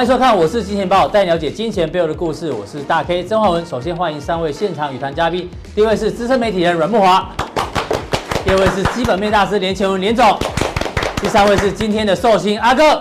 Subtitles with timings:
[0.00, 2.50] 欢迎收看，我是金钱豹，带你了解金钱背后的故事。
[2.50, 3.66] 我是大 K 曾焕文。
[3.66, 7.30] 首先欢迎三位现场与谈嘉宾，第一位是资深媒体人阮慕华，
[8.42, 10.24] 第二位是基本面大师连干文连总，
[11.20, 12.94] 第三位是今天的寿星阿哥。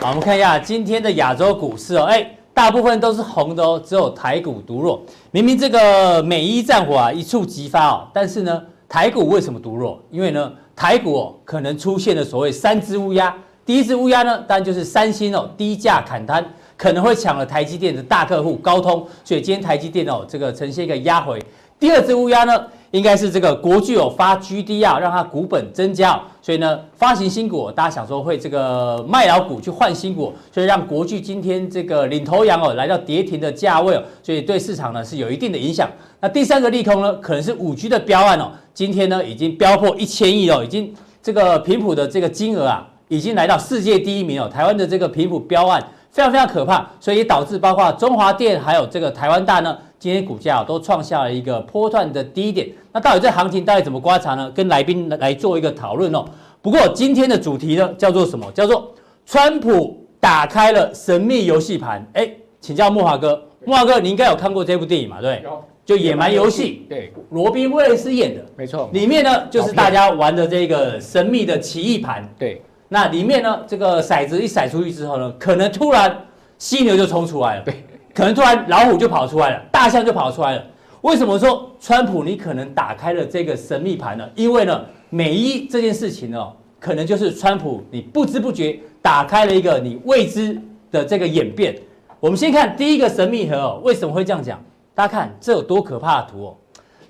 [0.00, 5.02] 好，我们看一下今天的亚洲股市哦，哎，大部分都是红的哦，只有台股独弱。
[5.30, 10.00] 明明这个美伊战火啊一触即发哦，但是呢，台股为什么独弱？
[10.10, 13.36] 因为呢，台股可能出现了所谓三只乌鸦。
[13.66, 16.44] 第一只乌鸦呢，当然就是三星哦，低价砍单，
[16.76, 21.42] 可能会抢了台积电的大客户高通，所以今天台积电哦，这个呈现一个压回。
[21.80, 35.90] 第二只乌鸦呢，应该是这个国巨有发 GDR，让它股本增加，所以呢，发行新股，大家想说会这个卖老股去换新股，所以让国巨今天这个领头羊哦，来到跌停的价位哦，所以对市场呢是有一定的影响。
[36.20, 42.86] 那第三个利空呢，可能是五 G 的标案哦，今天呢已经标破一千亿哦，已经这个频谱的这个金额啊。
[43.08, 52.68] 已经来到世界第一名哦，台湾的这个频谱标案非常非常可怕，所以也导致包括中华电还有这个台湾大呢，今天股价都创下了一个波段的低点。
[52.92, 54.50] 那到底这行情到底怎么观察呢？
[54.52, 56.24] 跟来宾来做一个讨论哦。
[56.62, 58.50] 不过今天的主题呢叫做什么？
[58.52, 58.94] 叫做
[59.26, 62.06] 川普打开了神秘游戏盘。
[62.14, 65.20] 哎，请教慕驊哥，慕驊哥，你应该有看过这部电影嘛？
[65.20, 65.44] 对，
[65.84, 68.88] 就野蛮游戏，对，罗宾威廉斯演的，没错。
[68.92, 72.62] 里面呢就是大家玩的这个神秘的奇异盘，对。
[72.94, 76.16] 那里面呢，这个骰子一骰出去之后呢，可能突然
[76.58, 80.64] 犀牛就冲出来了，对，可能突然老虎就跑出来了，大象就跑出来了。
[81.00, 84.24] 为什么说川普你可能打开了这个神秘盘呢？
[84.36, 90.56] 因为呢，美伊这件事情呢，可能就是川普你不知不觉打开了一个你未知
[90.92, 91.76] 的这个演变。
[92.20, 94.62] 我们先看第一个神秘盒哦，为什么会这样讲？
[94.94, 96.56] 大家看这有多可怕的图哦，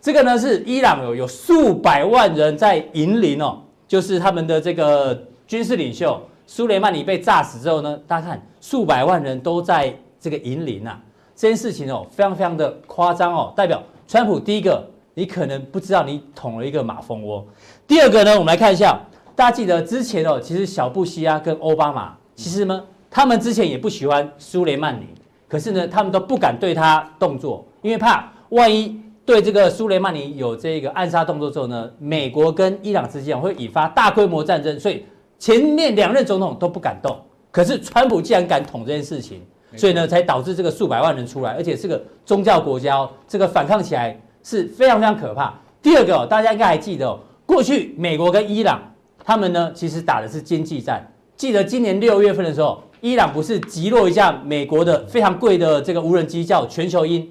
[0.01, 5.23] 这个呢是伊朗有有数百万人在引领哦，就是他们的这个。
[5.55, 11.01] 军事领袖苏雷曼尼被炸死之后呢，大家看数百万人都在这个营林啊，
[11.37, 17.47] 这件事情哦非常非常的夸张哦，代表川普第一个你可能不知道你捅了一个马蜂窝，
[17.87, 18.99] 第二个呢，我们来看一下，
[19.37, 25.07] 大家记得之前哦，其实小布希啊跟奥巴马其实呢，他们之前也不喜欢苏雷曼尼，
[25.47, 35.05] 可是呢，他们都不敢对他动作，因为怕万一对这个苏雷曼尼有这个暗杀动作之后呢，美国跟伊朗之间会引发大规模战争，所以。
[35.39, 37.17] 前面两任总统都不敢动，
[37.51, 39.43] 可是川普既然敢捅这件事情，
[39.77, 45.53] 所以呢，才导致这个数百万人出来，而且是个宗教国家哦，这个反抗起来是非常非常可怕。
[45.83, 48.81] 第二个哦，大家应该还记得哦，过去美国跟伊朗
[49.25, 51.07] 他们呢，其实打的是经济战。
[51.37, 57.29] 记得今年六月份的时候，伊朗不是击落一架美国的非常贵的这个无人机，叫全球鹰，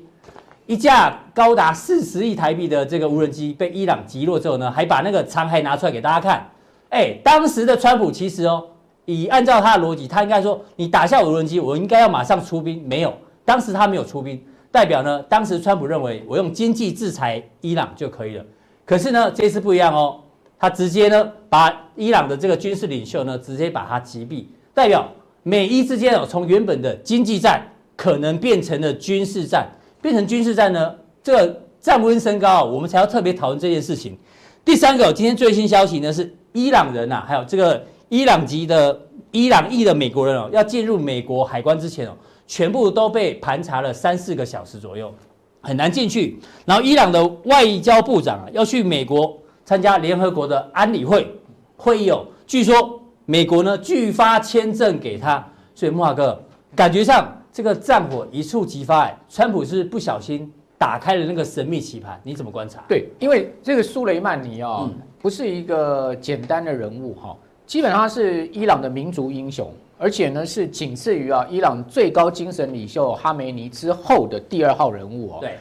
[0.68, 6.50] 一架高达四十亿台币的这个无人机被伊朗击落之后呢，还把那个残骸拿出来给大家看。
[6.94, 8.64] 哎，当时的川普其实哦，
[9.06, 12.88] 以按照他的逻辑，他应该说，你打下无人机，我应该要马上出兵。
[12.88, 13.12] 没有，
[13.44, 14.40] 当时他没有出兵，
[14.72, 18.46] 代表呢，当时川普认为我用经济制裁伊朗就可以了。
[18.86, 20.20] 可是呢，这次不一样哦，
[20.60, 25.10] 他直接呢把伊朗的这个军事领袖呢直接把他击毙，代表
[25.42, 27.60] 美伊之间哦，从原本的经济战
[27.96, 29.68] 可能变成了军事战，
[30.00, 30.94] 变成军事战呢，
[31.24, 34.16] 这个战温升高，我们才要特别讨论这件事情。
[34.64, 36.32] 第三个，今天最新消息呢是。
[36.54, 39.00] 伊朗人呐、啊，还有这个伊朗籍的
[39.32, 42.14] 伊朗裔的美国人哦，要进入美国海关之前哦，
[42.48, 45.14] 全部都被盘查了三四个小时左右，
[45.62, 46.40] 很难进去。
[46.66, 51.28] 然后伊朗的外交部长啊，要去美国参加联合国的安理会
[51.76, 55.46] 会议哦，据说美国呢拒发签证给他。
[55.76, 56.40] 所以慕驊哥，
[56.76, 62.84] 感觉上这个战火一触即发，哎，川普是不小心打开了那个神秘棋盘，你怎么观察？
[62.88, 64.90] 对，因为这个苏雷曼尼啊、哦。
[64.94, 67.34] 嗯不是一个简单的人物哈，
[67.66, 75.38] 基本上是伊朗的民族英雄，而且呢是仅次于啊伊朗最高精神领袖哈梅尼之后的第二号人物哦。
[75.40, 75.58] 对，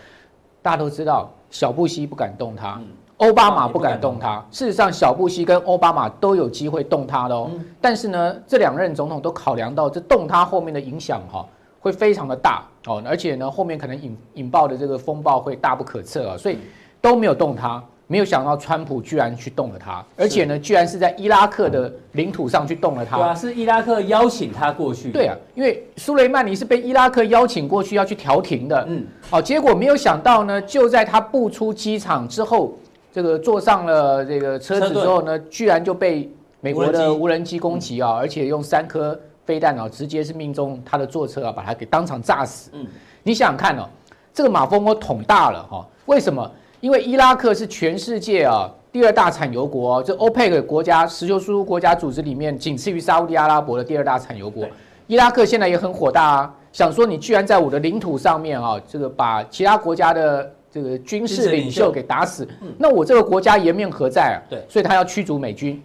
[0.62, 2.80] 大家都知道，小布希不敢动他，
[3.18, 4.44] 奥巴马不敢动他。
[4.50, 7.48] 事实上，小布希跟奥巴马都有机会动他的哦。
[7.80, 11.46] 但是呢，这两任总统都考量到这动他后面的影响哈
[11.78, 16.58] 会非常的大哦，而且呢后面可能引引爆的这个风暴会大不可测啊，所以
[17.00, 17.80] 都没有动他。
[18.12, 23.16] 没有想到川普居然去动了他，而且呢，居然是在伊拉克的领土上去动了他。
[23.16, 25.10] 对啊，是伊拉克邀请他过去。
[25.10, 28.84] 对啊，因为苏雷曼尼是被伊拉克邀请过去要去调停的。
[28.86, 32.76] 嗯，好，结果没有想到呢，就在他步出机场之后，
[33.10, 36.30] 这个坐上了这个车子之后呢，居然就被
[36.60, 42.68] 美国的无人机攻击啊，而且用三颗飞弹啊，直接是命中他的座车啊，把他给当场炸死。
[42.74, 42.86] 嗯，
[43.22, 43.88] 你想想看哦，
[44.34, 46.50] 这个马蜂窝捅大了哈，为什么？
[46.82, 54.66] 因为伊拉克是全世界啊第二大产油国，这欧佩克国家石油输出国家组织里面仅次于沙乌地阿拉伯的第二大产油国。
[55.06, 62.46] 伊拉克现在也很火大啊，想说你居然在我的领土上面啊，这个把其他国家的这个军事领袖给打死，
[62.76, 64.42] 那我这个国家颜面何在啊？
[64.50, 65.80] 对，所以他要驱逐美军。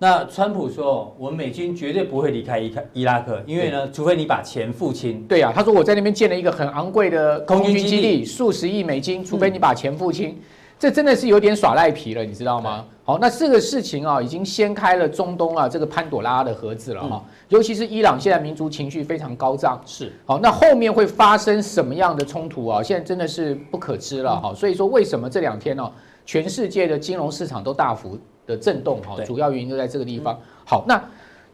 [0.00, 5.20] 那川普说，我们美军绝对不会离开伊伊拉克，因为呢，除非你把钱付清。
[5.24, 10.30] 对啊，他说我在那边建了一个很昂贵的空军基地，数十亿美金，除非你把钱付清。
[10.30, 10.36] 嗯、
[10.78, 12.84] 这真的是有点耍赖皮了，你知道吗？
[13.02, 17.20] 好，那这个事情啊，已经掀开了中东啊这个潘朵拉的盒子了哈。
[17.26, 22.80] 嗯、尤其是伊朗现在民族情绪非常高涨，是好，那后面会发生什么样的冲突啊？
[22.80, 24.54] 现在真的是不可知了哈。
[24.54, 25.90] 所以说，为什么这两天呢，
[26.24, 28.16] 全世界的金融市场都大幅
[28.48, 30.36] 的震动哈，主要原因就在这个地方。
[30.64, 31.00] 好，那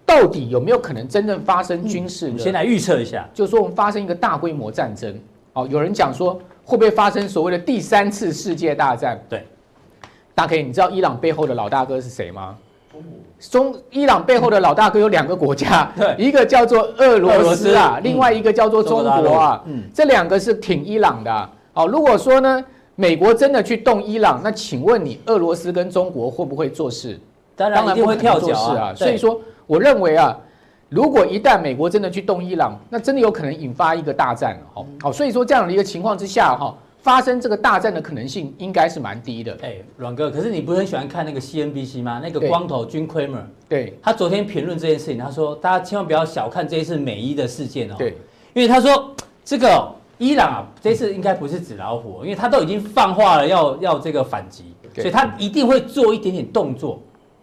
[0.06, 2.32] 到底有没有可能真正发生军事？
[2.38, 5.12] 先来预测一下，就是说我们发生一个大规模战争。
[5.52, 9.20] 哦，有人讲说会不会发生所谓的第三次世界大战？
[9.28, 9.44] 对，
[10.34, 12.56] 大 K，你知道伊朗背后的老大哥是谁吗？
[13.40, 19.62] 中伊朗背后的老大哥有两个国家， 对，一个叫做俄罗斯啊，另外一个叫做中国啊。
[19.66, 21.50] 嗯，这两个是挺伊朗的。
[21.72, 22.64] 哦，如果说呢？
[22.96, 27.18] 美国真的去动伊朗，那请问你俄罗斯跟中国会不会做事？
[27.56, 28.94] 当然一定会跳脚啊！
[28.94, 30.36] 所以说，我认为啊，
[30.88, 34.60] 如果一旦美国真的去动伊朗，那真的有可能引发一个大战。
[34.72, 39.56] 好，好，所以说这样的一个情况之下，哈，发生这个大战的可能性应该是蛮低的。
[39.62, 42.20] 哎，阮哥，可是你不是很喜欢看那个 CNBC 吗？
[42.22, 47.94] 那个光头 Jim Cramer，对，他昨天评论这件事情，他说大家千万不要小看这一次美伊的事件哦。
[47.98, 48.16] 对，
[48.52, 49.12] 因为他说
[49.44, 49.88] 这个。
[50.18, 57.00] 伊朗啊，这次应该不是纸老虎，因为他都已经放话了要，要要这个反击，所以他一定会做一点点动作，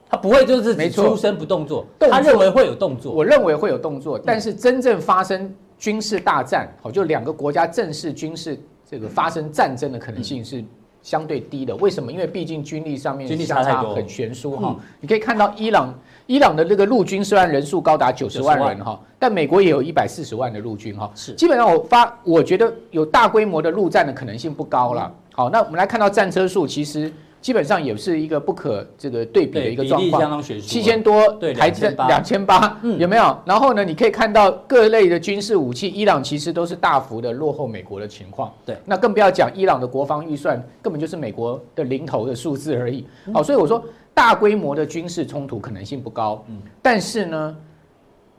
[0.09, 1.85] 他不会就是没出声不动作。
[2.00, 8.57] 他认为会有动作，我认为会有动作，但是真正发生军事大战，好，就两个国家正式军事
[8.89, 10.63] 这个发生战争的可能性是
[11.03, 11.75] 相对低的。
[11.77, 12.12] 为什么？
[12.12, 14.75] 因为毕竟军力上面相差很悬殊哈。
[15.00, 15.94] 你可以看到伊朗。
[16.27, 21.12] 伊朗的这个陆军虽然人数高达九十万人哈，但美国也有一百四十万的陆军哈。
[21.13, 25.12] 是，基本上我发，我觉得有大规模的陆战的可能性不高了。
[25.33, 30.41] 好，那我们来看到战车数，其实基本上也是一个不可这个对比的一个状况。
[30.41, 33.38] 七千多台战两千八，有没有？
[33.45, 38.53] 然后呢，你可以看到各类的军事武器，伊朗其实都是大幅的落后美国的情况。
[38.65, 43.05] 对，那更不要讲伊朗的国防预算根本就是美国的零头的数字而已。
[43.33, 43.83] 好，所以我说。
[44.13, 47.55] 大规模的军事冲突可能性不高，嗯，但是呢，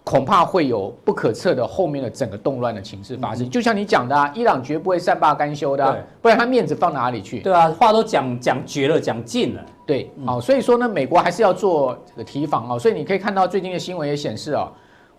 [0.04, 3.48] 恐怕会有不可测的后面的整个动乱的情势发生。
[3.48, 7.40] 就像你讲的啊，伊朗绝不会善罢甘休的，不然他面子放哪里去？
[7.40, 9.64] 对啊，话都讲讲绝了，讲尽了。
[9.86, 12.78] 对，好，所以说呢，美国还是要做这个提防啊。
[12.78, 14.70] 所以你可以看到最近的新闻也显示啊。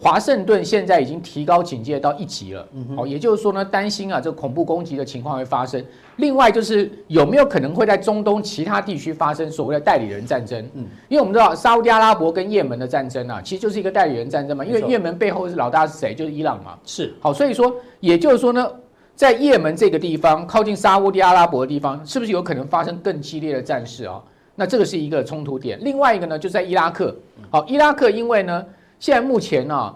[0.03, 5.81] 华盛顿现在已经提高警戒到一级了，好，也就是说呢，担心啊，这个恐怖攻击的情况会发生。
[6.17, 10.61] 另外就是有没有可能会在中东其他地区发生所谓的代理人战争？
[10.73, 14.65] 嗯，因为我们知道沙乌地阿拉伯跟也门的战争啊，其实就是一个代理人战争嘛。
[14.65, 16.13] 因为也门背后是老大是谁？
[16.13, 16.77] 就是伊朗嘛。
[16.83, 18.69] 是，好，所以说也就是说呢，
[19.15, 24.21] 在也门这个地方靠近沙乌地阿拉伯的地方，是不是有可能发生更激烈的战事啊？
[24.53, 25.79] 那这个是一个冲突点。
[25.81, 27.15] 另外一个呢，就在伊拉克。
[27.49, 28.65] 好，伊拉克因为呢。
[29.03, 29.93] 现在目前呢、啊，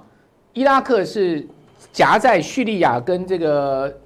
[0.51, 1.47] 伊拉克是
[1.93, 4.01] 夹在叙利亚跟这个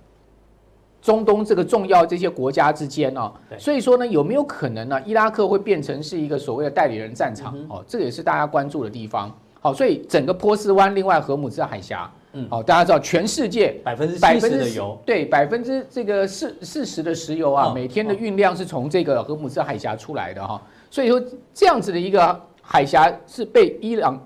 [1.02, 7.84] 中东这个重要这些国家之间哦，所以说呢，有没有可能呢，伊拉克会变成是一个所谓的代理人战场哦？
[7.88, 9.36] 这个也是大家关注的地方。
[9.60, 20.62] 好，所以整个波斯湾，另外荷姆兹海峡，嗯，好，大家知道全世界百分之七十的油，对，百分之这个四四十的石油啊，每天的运量是从这个荷姆兹海峡出来的哈。
[20.92, 21.20] 所以说
[21.56, 24.22] 这样子的一个海峡是被伊朗。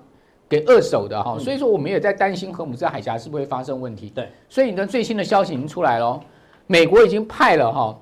[0.48, 4.10] 给二手的哈，所以说我们也在担心荷姆兹海峡是不是会发生问题。
[4.14, 6.20] 对，所以呢，最新的消息已经出来了，
[6.68, 7.98] 美国已经派了哈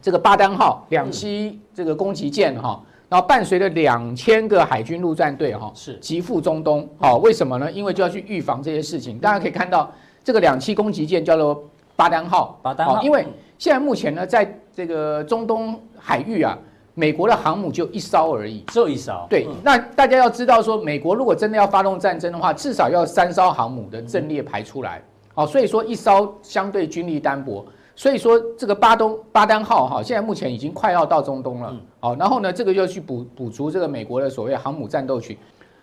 [0.00, 6.88] 这个巴丹号两栖这个攻击舰哈，然后伴随着两千个海军陆战队哈是急赴中东。
[6.98, 7.70] 好，为什么呢？
[7.72, 9.18] 因为就要去预防这些事情。
[9.18, 11.64] 大家可以看到这个两栖攻击舰叫做
[11.96, 13.26] 巴丹号，巴丹号，因为
[13.58, 16.56] 现在目前呢，在这个中东海域啊。
[16.94, 19.26] 美国的航母就一艘而已，只有一艘。
[19.30, 25.02] 对，那大家要知道说，美国如果真的要发动战争的话，至少要三艘航母的阵列排出来。
[25.34, 27.64] 好，所以说一艘相对军力单薄。
[27.94, 31.74] 所以说这个巴东巴丹号哈，现在目前已经快要到中东了。
[32.00, 35.36] 好，然后呢，这个又去补补足这个美国的所谓航母战斗群。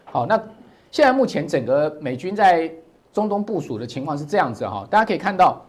[0.06, 0.40] 好，那
[0.92, 2.72] 现在目前整个美军在
[3.12, 5.64] 中东部署的情况是这样子哈，大家可以看到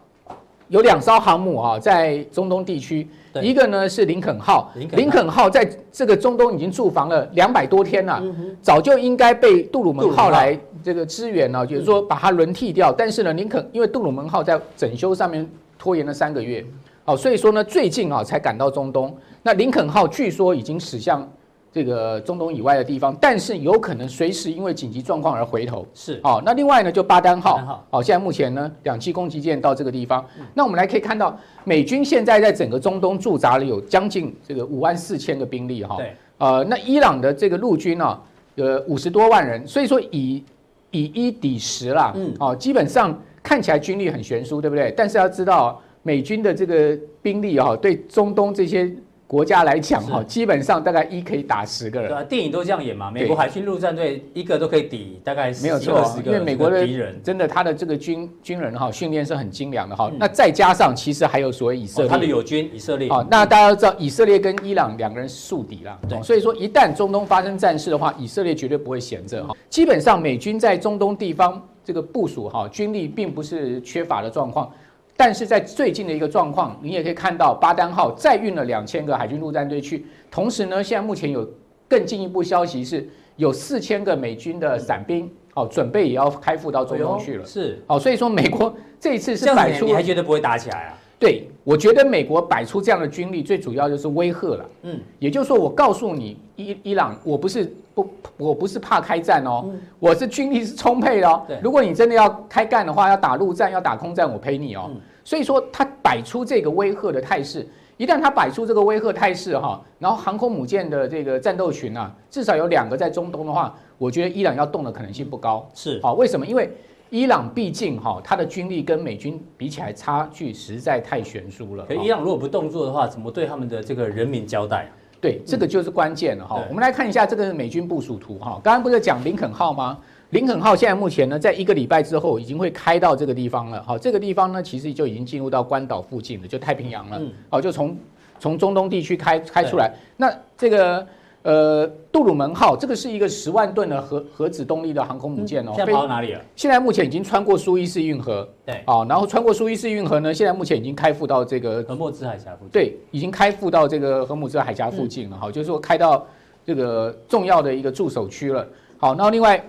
[0.68, 3.08] 有两艘航母哈，在中东地区。
[3.32, 3.42] 对。
[3.42, 5.48] 一个呢是林肯号，林肯号。
[5.50, 8.22] 在这个中东已经驻防了两百多天了，
[8.62, 12.92] 早就应该被杜鲁门号来这个支援了，就是说把它轮替掉。
[12.92, 16.64] 但是呢，林肯因为杜鲁门号在整修上面拖延了三个月，
[17.04, 19.16] 哦，所以说呢最近啊才赶到中东。
[19.42, 21.26] 那林肯号据说已经驶向
[21.72, 25.86] 这个中东以外的地方，但是有可能随时因为紧急状况而回头。
[25.94, 38.20] 是，好，那另外呢，就巴丹号，好，好，现在目前呢，两栖攻击舰到这个地方，嗯，那我们来可以看到，美军现在在整个中东驻扎了有将近这个五万四千个兵力哈，对，呃，那伊朗的这个陆军呢，
[38.56, 40.42] 呃，五十多万人，所以说以
[40.90, 44.92] 以一抵十啦，嗯，哦，基本上看起来军力很悬殊，对不对？
[44.96, 48.92] 但是要知道，美军的这个兵力哈，对中东这些。
[49.30, 52.10] 国家来讲哈，基本上大概一可以打十个人。
[52.10, 53.12] 对啊，电影都这样演嘛。
[53.12, 55.52] 美国海军陆战队一个都可以抵大概。
[55.62, 60.10] 没有错，因为美国的敌人真的他的这个军军人哈训练是很精良的哈。
[60.18, 63.08] 那再加上其实还有所谓以色列，他的友军以色列。
[63.08, 65.96] 好，那大家都知道以色列跟伊朗两个人是宿敌啦。
[66.08, 69.54] 对，所以说一旦中东发生战事的话，以色列绝对不会闲着哈。
[69.68, 74.72] 基本上美军在中东地方这个部署哈军力并不是缺乏的状况。
[75.20, 81.46] 但是在最近的一个状况，你也可以看到巴丹号再运了两千个海军陆战队去，同时呢，现在目前有
[81.86, 87.44] 更进一步消息是，有四千个美军的伞兵，哦，准备也要开赴到中东去了。
[87.44, 90.98] 是，哦，所以说美国这一次是摆出，你还觉得不会打起来啊？
[91.18, 94.64] 对，我觉得美国摆出这样的军力，最主要就是威吓了。
[94.84, 97.70] 嗯，也就是说，我告诉你，伊伊朗，我不是
[98.02, 101.42] 不，我不是怕开战哦，嗯、我是军力是充沛的哦。
[101.46, 104.86] 对，如果你真的要开干的话，要打陆战，要打空战，我陪你哦。
[104.88, 107.64] 嗯所以说，他摆出这个威吓的态势，
[107.98, 115.68] 一旦他摆出这个威吓态势哈，然后航空母舰的这个战斗群啊，至少有两个在中东的话，我觉得伊朗要动的可能性不高。
[115.74, 116.44] 是，好，为什么？
[116.44, 116.72] 因为
[117.10, 121.84] 伊朗毕竟哈，他的军力跟美军比起来差距实在太悬殊了。
[121.84, 124.90] 可伊朗如果不动作的话，怎么对他们的这个人民交代？
[125.20, 126.62] 对，这个就是关键了哈。
[126.68, 129.98] 我们来看一下这个美军部署图哈，刚刚不是讲林肯号吗？
[130.30, 133.82] 林肯号现在目前呢，在一个礼拜之后已经会开到这个地方了。
[133.82, 137.20] 哈，这个地方呢，其实就已经进入到关岛附近了，就太平洋了。
[137.50, 137.96] 哦，就从
[138.38, 139.92] 从中东地区开开出来。
[140.16, 141.06] 那这个
[141.42, 145.72] 呃杜鲁门号，这个是一个十万吨的核核子动力的航空母舰哦。
[145.74, 146.40] 现在跑到哪里了？
[146.56, 148.48] 现在目前已经穿过苏伊士运河。
[148.64, 148.82] 对。
[148.86, 152.70] 好，然后穿过苏伊士运河呢，现在目前已经开赴到这个荷默兹海峡附近。
[152.70, 155.36] 对，已经开赴到这个荷默兹海峡附近了。
[155.36, 156.26] 哈，就是说开到
[156.64, 158.66] 这个重要的一个驻守区了。
[158.98, 159.62] 好，然后另外。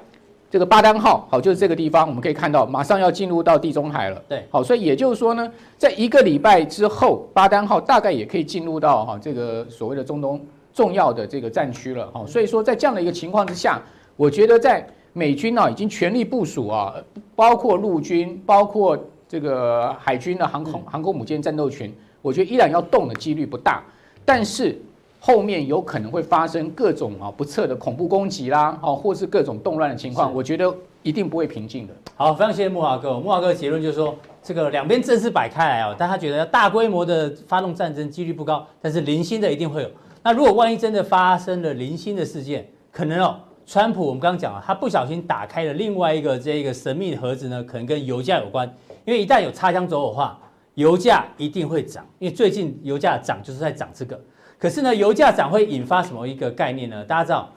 [0.52, 4.22] 这个巴丹号好，就是这个地方，我们可以看到，马上要进入到地中海了。
[4.28, 12.08] 对，好，所以也就是说呢，在一个礼拜之后，巴丹号大概也可以进入到哈这个所谓的中东重要的这个战区了。
[12.12, 13.82] 哈，所以说在这样的一个情况之下，
[14.16, 16.94] 我觉得在美军呢已经全力部署啊，
[17.36, 18.98] 包括陆军，包括
[19.28, 23.84] 这个海军的航空航空母舰战斗群，我觉得依然要动的几率不大，
[24.26, 24.80] 但是。
[25.24, 31.94] 后面有可能会发生各种啊不测的恐怖攻击啦，哦，或是各种动乱的情况，我觉得一定不会平静的。
[32.16, 33.20] 好，非常谢谢木华哥。
[33.20, 39.90] 木华哥的结论就是说，这个两边阵势摆开来哦，但他觉得要大规模的发动战争几率不高，但是零星的一定会有。
[40.24, 48.72] 那如果万一真的发生了零星的事件，可能哦，川普我们刚刚讲了，他不小心打开了另外一个这个神秘的盒子呢，可能跟油价有关。
[49.06, 50.40] 因为一旦有擦枪走火的话，
[50.76, 54.20] 油价一定会涨，因为最近油价涨就是在涨这个。
[54.60, 57.04] 可是呢，油价涨会引发什么一个概念呢？
[57.04, 57.52] 大家知道，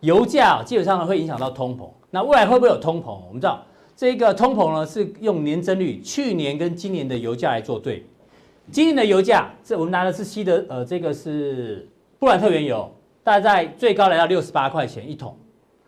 [0.00, 1.88] 油价基本上呢会影响到通膨。
[2.10, 3.18] 那未来会不会有通膨？
[3.26, 3.64] 我们知道，
[3.96, 8.04] 这个通膨呢是用年增率，去年跟今年的油价来做对。
[8.70, 11.88] 今年的油价，这我们拿的是西德，呃，这个是
[12.20, 12.86] 布兰特原油，
[13.24, 15.34] 大概最高来到六十八块钱一桶。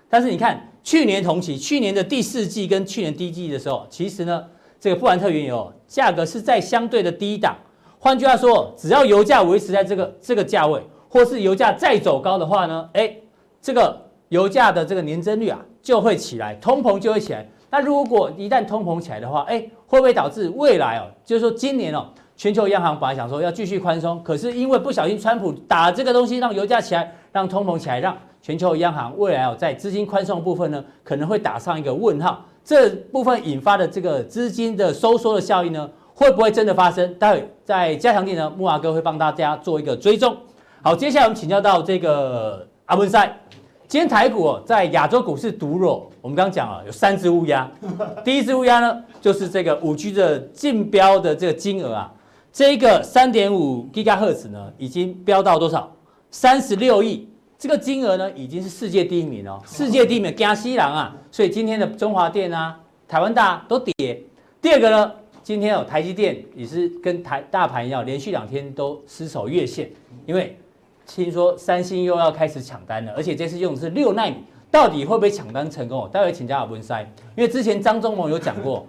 [0.09, 4.43] 但是你看，去年同期，去年的第四季跟去年第一季的时候，其实呢，
[4.81, 7.55] 这个布兰特原油价格是在相对的低档。
[7.99, 13.15] 换句话说，只要油价维持在这个这个价位，或是油价再走高的话呢，哎，
[13.61, 17.47] 这个油价的这个年增率啊就会起来，通膨就会起来。
[17.69, 32.45] 那如果一旦通膨起来的话，哎，会不会导致未来哦，就是说今年哦，全球央行本来想说要继续宽松，可是因为不小心川普打这个东西，让油价起来，让通膨起来，让全球央行未来哦在资金宽松的部分呢，可能会打上一个问号。
[32.65, 35.89] 这部分引发的这个资金的收缩的效应呢？
[36.15, 37.15] 会不会真的发生？
[37.15, 40.37] 待会在加强錠呢，慕驊哥会帮大家做一个追踪。
[40.83, 43.39] 好，接下来我们请教到这个阿文赛。
[43.89, 46.11] 今天台股，在亚洲股市独弱。
[46.23, 47.69] 我们刚刚讲了有三只乌鸦，
[48.25, 52.13] 第一只乌鸦呢，就是这个五 G 的竞标的这个金额啊，
[52.53, 55.91] 这个三点五吉赫兹呢，已经飙到多少？
[56.31, 57.27] 三十六亿。
[57.59, 61.17] 这个金额呢，已经是世界第一名哦，世界第一名加西郎啊。
[61.31, 62.79] 所以今天的中华电啊、
[63.09, 64.21] 台湾大都跌。
[64.61, 65.13] 第二个呢？
[65.43, 69.91] 今天哦，台积电也是跟台大盘一样，连续两天都失守月线，
[70.27, 70.57] 因为
[71.07, 74.37] 听说三星又要开始抢单了，而且这次用的是六纳米，
[74.71, 76.09] 到底会不会抢单成功？
[76.13, 77.01] 待会请教阿文塞，
[77.35, 78.87] 因为之前张忠谋有讲过，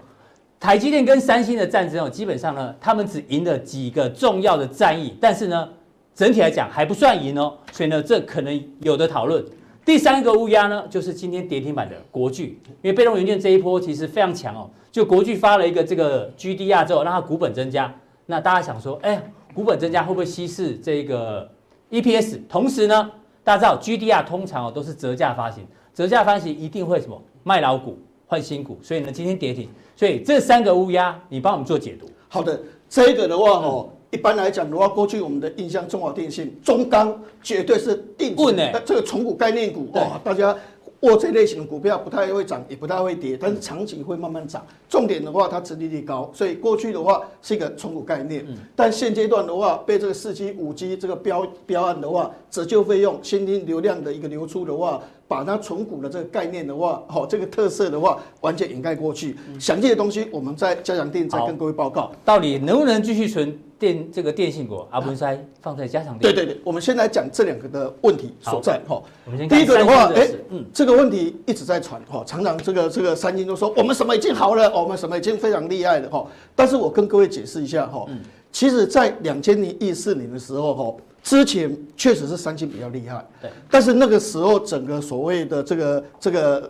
[0.63, 5.67] 台积电跟三星的战争哦，基本上呢，他们只赢了几个重要的战役，但是呢，
[6.15, 9.43] 整体来讲还不算赢哦，所以呢，这可能有的讨论。
[9.84, 14.70] 第三个乌鸦呢，就是今天跌停板的国巨，因为被动元件这一波其实非常强哦。
[14.89, 17.93] 就国巨发了一个这个 GDR 之后，让它股本增加。
[18.27, 19.22] 那大家想说，哎，
[19.53, 21.51] 股本增加会不会稀释这个
[21.91, 22.39] EPS？
[22.48, 23.12] 同时呢，
[23.43, 28.00] 大家知道 GDR 通常哦都是折价发行，折价发行一定会什么卖老股
[28.34, 29.70] 换新股，所以呢今天跌停。
[29.96, 32.10] 所以这三个乌鸦，你帮我们做解读。
[32.28, 32.60] 好的，
[32.90, 33.90] 这个的话哦。
[33.92, 40.56] 嗯一般来讲的话，过去我们的印象，中华电信、中钢绝对是定稳的这个重股概念股哦，大家
[41.03, 44.65] 握这类型的股票不太会涨，也不太会跌，但是长期会慢慢涨。
[44.89, 48.45] 重点的话，它殖利率高，所以过去的话是一个存股概念。
[48.75, 55.01] 但现阶段的话，被这个四 G、五 G 这个标标案的话，折旧费用、现金流量的一个流出的话。
[55.25, 59.36] 把它存股的这个概念的话，好，这个特色的话，完全掩盖过去。
[59.60, 62.12] 详细的东西，我们在加强店再跟各位报告。
[62.24, 64.88] 到底能不能继续存电这个电信股？
[64.92, 66.22] 阿文塞放在加强錠。
[66.22, 68.80] 对对对，我们先来讲这两个的问题所在。
[68.88, 72.02] 哈，我们先第一个的话，哎，嗯，这个问题一直在传。
[72.10, 76.10] 哈，常常这个这个三星都说我们什么已经好了，我们什么已经非常厉害了。
[76.10, 76.25] 哈，
[76.56, 77.86] 但是我跟各位解释一下。
[77.88, 78.08] 哈，
[78.54, 80.96] 其实在两千零一四年的时候，哈。
[81.24, 86.70] 之前确实是三星比较厉害，对，但是那个时候整个所谓的这个这个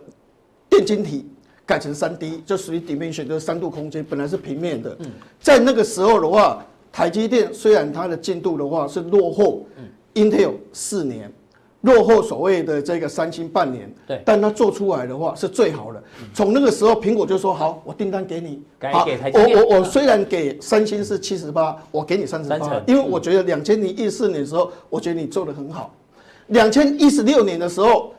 [0.70, 1.26] 电晶体
[1.66, 4.96] 改成三 D，就属于 dimension 就是三度空间，本来是平面的。
[5.40, 9.66] 在那个时候的话，台积电虽然它的进度的话是落后
[10.14, 11.28] Intel 四年。
[11.80, 16.02] 落后所谓的这个三星半年，对，但它做出来的话是最好的。
[16.32, 25.94] 从那个时候，苹果就说好，我订单给你，好，我我我虽然给三星是七十八，我给你三十八，因为我觉得两千零一四年的时候，我觉得你做得很好。
[26.46, 28.14] 两千一十六年的时候，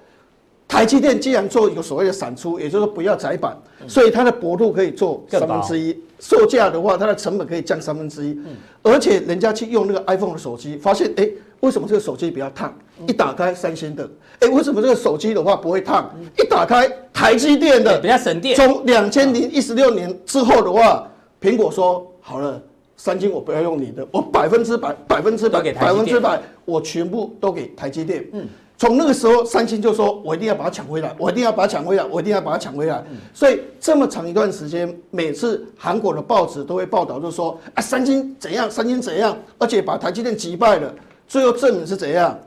[0.68, 8.38] 台积电既然做一个所谓的闪出，也就是说不要窄板，所以它的薄度可以做三分之一，售价的话，它的成本可以降三分之一，
[8.82, 11.30] 而且人家去用那个 iPhone 的手机，发现哎。
[11.62, 12.72] 为什么这个手机比较烫？
[13.08, 14.08] 一打开三星的，
[14.40, 16.14] 哎，为什么这个手机的话不会烫？
[16.38, 18.56] 一打开台积电的，比较省电。
[18.56, 21.10] 从两千零一十六年之后的话，
[21.42, 22.62] 苹果说好了，
[22.98, 28.24] 三星我不要用你的，我百分之百、百分之百、百分之百，我全部都给台积电。
[28.34, 28.46] 嗯，
[28.78, 33.04] 从那个时候，三星就说我一定要把它抢回来，我一定要把它抢回来，我一定要把它抢回来。
[33.34, 40.94] 所以这么长一段时间，每次韩国的报纸都会报道，就说啊，三星怎样，三星怎样，而且把台积电击败了。
[41.28, 42.38] 最后证明是怎样？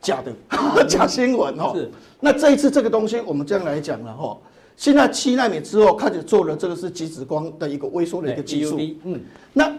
[0.00, 0.32] 假的，
[0.86, 1.72] 假新闻哦。
[1.74, 1.90] 是。
[2.20, 4.36] 那这一次这个东西，我们这样来讲了哈。
[4.76, 8.78] 现在七纳米之后开始做了这个是极紫光的一个微缩的一个技术。
[9.04, 9.20] 嗯。
[9.52, 9.72] 那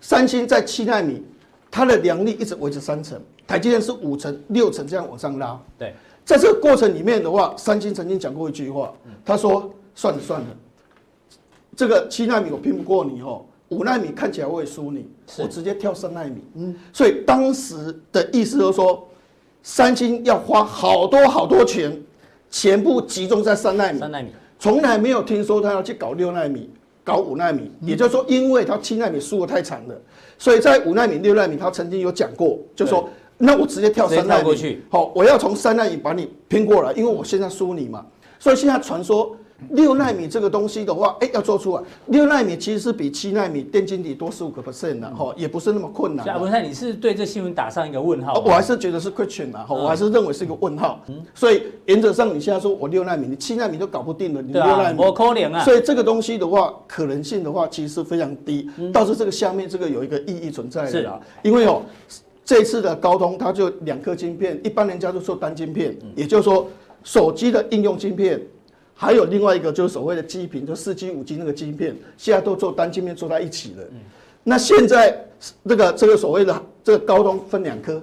[0.00, 1.22] 三星在七纳米，
[1.76, 5.60] 它的良率一直维持三成，台积电是五成、六成这样往上拉。
[5.76, 5.92] 对。
[6.24, 10.46] 在这个过程里面的话，三星曾经讲过一句话，他说：“算了算了，
[11.76, 15.06] 这个七纳米我拼不过你哦。”五纳米看起来我也输你，
[15.38, 16.40] 我直接跳三纳米。
[16.54, 19.06] 嗯，所以当时的意思就是说，
[19.62, 21.94] 三星要花好多好多钱，
[22.50, 23.98] 全部集中在三纳米。
[23.98, 26.70] 三纳米，从来没有听说他要去搞六纳米，
[27.04, 27.70] 搞五纳米。
[27.82, 29.94] 也就是说，因为他七纳米输的太惨了，
[30.38, 34.82] 所以在五纳米、六纳米，他曾经有讲过，就说那我直接跳三纳米。
[34.88, 38.04] 好，我要从三纳米把你拼过来，因为我现在输你嘛。
[38.38, 39.36] 所以现在传说。
[39.70, 41.82] 六纳米这个东西的话，哎，要做出来。
[42.06, 46.40] 六纳米其实是比七纳米电晶体多十五个 percent 的哈，也不是那么困难。
[46.40, 48.38] 文泰，你是对这新闻打上一个问号？
[48.44, 51.00] 我还是觉得是 question 啊，我还是认为是一个问号。
[51.34, 55.64] 所以原则上，你现在说我六纳米，你七纳米都搞不定了，你六纳米，我可怜啊。
[55.64, 58.68] 所以这个东西的话，可能性的话，其实是非常低。
[58.92, 61.80] 倒是这个下面这个有一个意义存在的啦，因为哦，
[62.44, 66.68] 这次的高通，它就两颗晶片，一般人家都说单晶片，也就是说
[67.02, 68.38] 手机的应用晶片。
[68.98, 73.84] 还有另外一个就是所谓的基频，就四 G、五 G 那个晶片，现在都做单晶片做在一起了。
[74.42, 75.26] 那现在
[75.66, 78.00] 这个这个所谓的这个高通分两颗，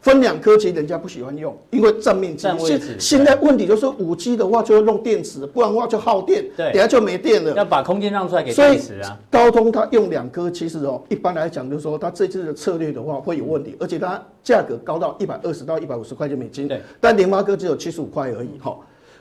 [0.00, 2.42] 分两颗其实人家不喜欢用，因为占面积。
[2.44, 2.96] 占位置。
[3.00, 7.54] 现在问题就是五 G 的话就要弄电池，不然的话就耗电，等下就没电了。
[7.54, 9.18] 要把空间让出来给电池啊。
[9.30, 16.68] 高通它用两颗，其实哦，一般来讲就是说它这次的策略的话会有问题，而且它价格高到一百二十到一百五十块钱美金。
[16.68, 16.82] 对。
[17.00, 18.76] 但联发科只有七十五块而已，哈。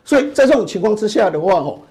[0.06, 1.82] 所以在这种情况之下的话，吼，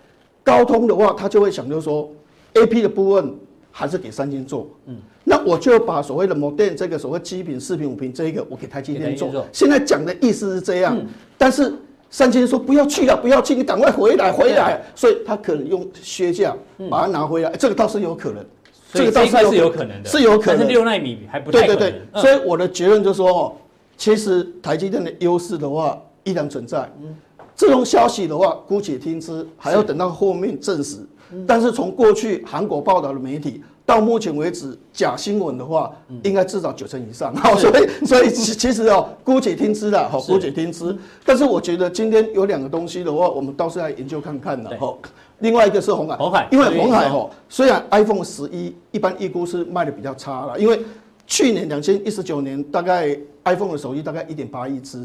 [0.44, 2.08] 高通的话，他就会想，就是说
[2.52, 3.34] ，A P 的部分
[3.72, 9.44] 还是给三星做，嗯，那我就把所谓的 modem 这个所谓基品、四品、五品这一个，我给台积电做。
[9.52, 10.96] 现在讲的意思是这样，
[11.36, 11.74] 但是
[12.08, 14.80] 三星说不要去了，不要去，你赶快回来，回来。
[14.94, 16.56] 所以他可能用削价
[16.88, 18.46] 把它拿回来，这个倒是有可能，
[18.92, 20.58] 这个倒是有可能的，是有可能。
[20.58, 21.50] 但是六纳米还不。
[21.50, 23.52] 对对对，所以我的结论就是说，哦，
[23.96, 26.88] 其实台积电的优势的话依然存在。
[27.02, 27.16] 嗯。
[27.56, 30.98] 这种消息的话，姑且听之，还要等到后面证实。
[31.46, 35.90] 但是从过去韩国报道的媒体到目前为止，假新闻的话，
[36.22, 37.34] 应该至少九成以上。
[37.34, 40.96] 好， 所以所以其其实哦，姑且听之啦，好，姑且听之。
[41.24, 44.70] 但是我觉得今天有两个东西的话，我们倒是来研究看看的。
[44.78, 44.96] 哈，
[45.40, 50.80] 另外一个是红海，红海，因为红海哦，虽然 iPhone 十一一般预估是卖的比较差了，因为
[51.26, 55.04] 去年两千一十九年大概 iPhone 的手机大概一点八亿只，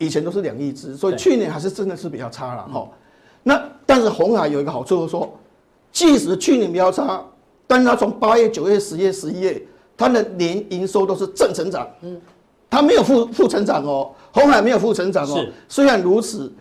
[0.00, 2.66] 以前都是两亿只，所以去年还是真的是比较差了。
[2.66, 2.88] 哈，
[3.42, 5.30] 那但是红海有一个好处就是说，
[5.92, 7.22] 即使去年比较差。
[7.66, 9.62] 但是它从八月、九月、十月、十一月，
[9.96, 12.20] 它的年营收都是正成长，嗯，
[12.68, 15.46] 它没有负负成长哦，红海没有负成长哦。
[15.68, 16.52] 虽然如此，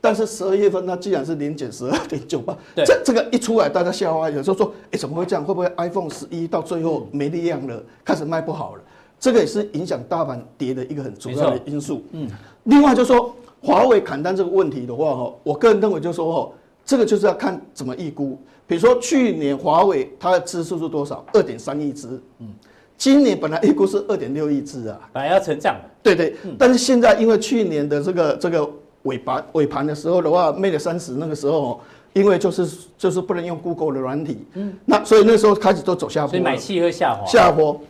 [0.00, 5.44] 但是十二月份它既然是年减十二点九八，这这个一出来，大家笑话，有时候说，哎，怎么会这样？
[5.44, 8.82] 会不会 iPhone 十一到最后没力量了，开始卖不好了？
[9.20, 12.02] 这个也是影响大盘跌的一个很重要的因素。
[12.10, 12.28] 嗯，
[12.66, 16.52] 另外就是说华为砍单这个问题的话，哈，我个人认为就是说，哈，
[16.84, 18.38] 这个就是要看怎么预估。
[18.68, 21.24] 比如说去年华为它的支数是多少？
[21.32, 22.08] 二点三亿支。
[22.40, 22.48] 嗯，
[22.96, 25.76] 今年本来预估是二点六亿支啊，本来要成长。
[26.02, 28.68] 对对，但是现在因为去年的这个这个
[29.02, 31.80] 尾盘尾盘的时候的话，Mate 三十那个时候，
[32.12, 37.24] 因为就是就是不能用 Google 的软体，嗯，那所以那时候开始都走下坡，所以买气会下滑。
[37.26, 37.80] 下坡，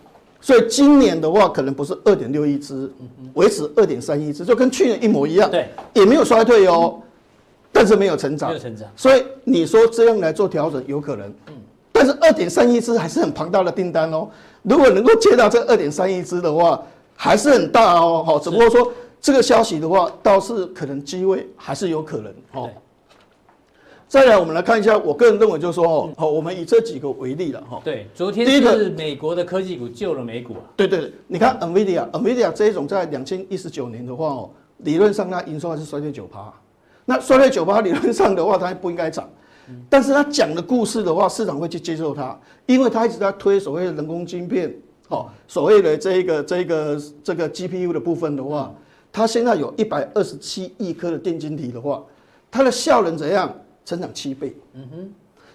[0.47, 2.89] 所以今年的话可能不是二点六亿只，
[3.35, 7.03] 维持二点三亿只，就跟去年一模一样，对，也没有衰退哦。
[7.73, 11.55] 但是没有成长，没有成长，所以你说这样来做调整有可能，嗯，
[11.91, 14.29] 但是二点三亿只还是很庞大的订单哦。
[14.63, 16.81] 如果能够接到这二点三亿只的话，
[17.17, 18.23] 还是很大哦。
[18.25, 22.71] 好，只不过说这个消息的话，倒是可能机会还是有可能哦。
[24.09, 27.81] 再来，我们来看一下，我个人认为就是说哦，好，我们以这几个为例了哈。
[27.83, 30.62] 对，昨天第一个是美国的科技股救了美股啊。
[30.77, 36.53] 对对对，你看 NVIDIA，NVIDIA 这一种在两千一十九年的话哦，理论上它营收还是衰退九趴。
[37.05, 39.29] 那衰退九趴理论上的话，它不应该涨，
[39.90, 44.73] 但是他讲的故事的话，市场会去接受它，因为它一直在推所谓的人工晶片，
[45.09, 48.73] 哦，所谓的这一个这一个这个 GPU 的部分的话，
[49.11, 52.05] 它现在有一百二十七亿颗的电晶体的话，
[52.53, 53.53] 它的效能怎样？
[53.87, 55.11] 成长七倍，嗯哼，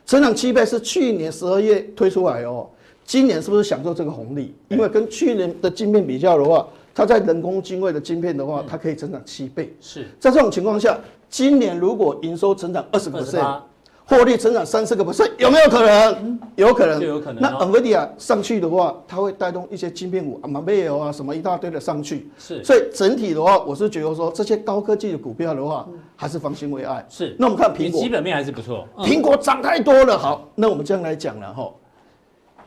[0.08, 2.68] 成长七倍是去年十二月推出来哦，
[3.06, 4.56] 今年是不是享受这个红利？
[4.70, 11.00] 因为跟去年的晶片比较的话，它在人工精位的晶片的话，它可以成长七倍，是在这种情况下。
[11.30, 13.62] 今年如果营收成长二十个 percent，
[14.06, 16.40] 获利成长三十个 percent，有没有可能？
[16.56, 17.42] 有可能，就有可能。
[17.42, 22.30] 那 NVIDIA 上去的话，它会带动一些晶片股啊、Marvell 啊什么一大堆的上去。
[22.38, 25.88] 是，所以整体的话，我是觉得说这些高科技的股票的话，
[26.18, 27.06] 还是方兴未艾。
[27.10, 27.36] 是。
[27.40, 28.86] 那我们看苹果，基本面还是不错。
[28.98, 30.18] 苹果涨太多了。
[30.18, 31.72] 好，那我们这样来讲了哈。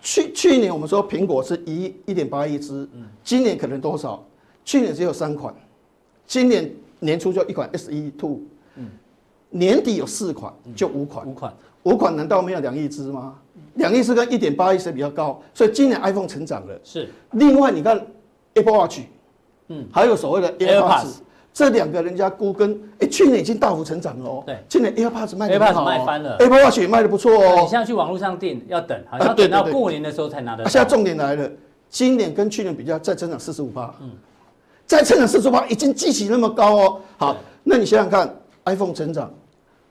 [0.01, 2.89] 去去年我们说苹果是一一点八亿只，
[3.23, 4.25] 今年可能多少？
[4.65, 5.55] 去年只有三款，
[6.27, 8.41] 今年年初就一款 SE Two。
[9.55, 13.35] 年底有四款，就五款，五款，五款难道没有两亿支吗？
[13.75, 15.41] 两亿支跟一点八亿谁比较高？
[15.55, 16.75] 所以今年 iPhone 成长了。
[16.83, 17.09] 是。
[17.33, 18.05] 另外你看
[18.55, 19.01] Apple Watch，
[19.69, 21.19] 嗯，还有所谓的 AirPods，
[21.53, 24.43] 这两个人家估跟，哎，去年已经大幅成长了哦。
[24.45, 24.59] 对。
[24.69, 26.37] 今年 AirPods 卖的好，卖翻了。
[26.39, 27.61] Apple Watch 也卖的不错哦。
[27.63, 30.69] 你现在去网络上订要等，好像等到过年的时候才拿得到。
[30.69, 31.49] 现在重点来了，
[31.89, 34.11] 今年跟去年比较再增长四十五趴，嗯，
[34.85, 37.01] 再增长四十五趴，已经激起那么高哦。
[37.19, 39.33] 好，那你想想看，iPhone 成长。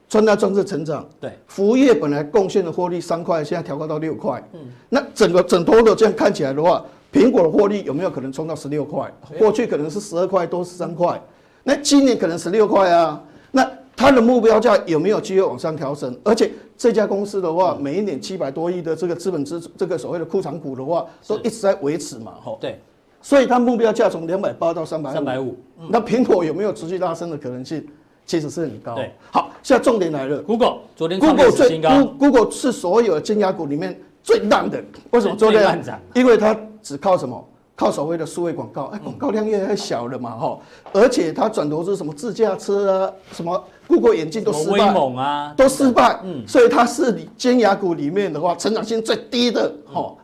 [0.08, 4.42] 穿戴装置成长，对，服务业本来贡献的获利三块，现在调高到六块。
[4.52, 9.12] 嗯，那整个整坨的这样看起来的话，苹果的获利有没有可能冲到十六块？
[9.38, 11.20] 过去可能是十二块多十三块，
[11.64, 13.20] 那今年可能十六块啊。
[13.50, 16.16] 那它的目标价有没有机会往上调整？
[16.22, 22.58] 而且这家公司的话，每一年七百多亿的这个资本支这个所谓的库藏股的话，都一直在维持嘛，吼。
[22.60, 22.80] 对，
[23.22, 25.14] 所以它目标价从两百八到三百五。
[25.14, 25.56] 三百五。
[25.88, 27.84] 那苹果有没有持续拉升的可能性？
[28.26, 28.94] 其实是很高。
[28.94, 30.38] 对，好，现在重点来了。
[30.42, 31.80] Google 昨天 Google 最
[32.18, 34.82] Google 是所有的尖牙股里面最烂的。
[35.10, 35.82] 为什么 昨天？
[36.14, 37.42] 因为它只靠什么？
[37.76, 40.58] 靠所谓的数位广告，哎，广告量越来越小了嘛，哈。
[40.92, 44.92] 而且它转投资什么自驾车啊，什么 Google 眼镜都失败。
[44.92, 46.20] 猛啊，都失败。
[46.22, 50.14] 嗯，所以它是尖牙股里面的话，成长性最低的，哈。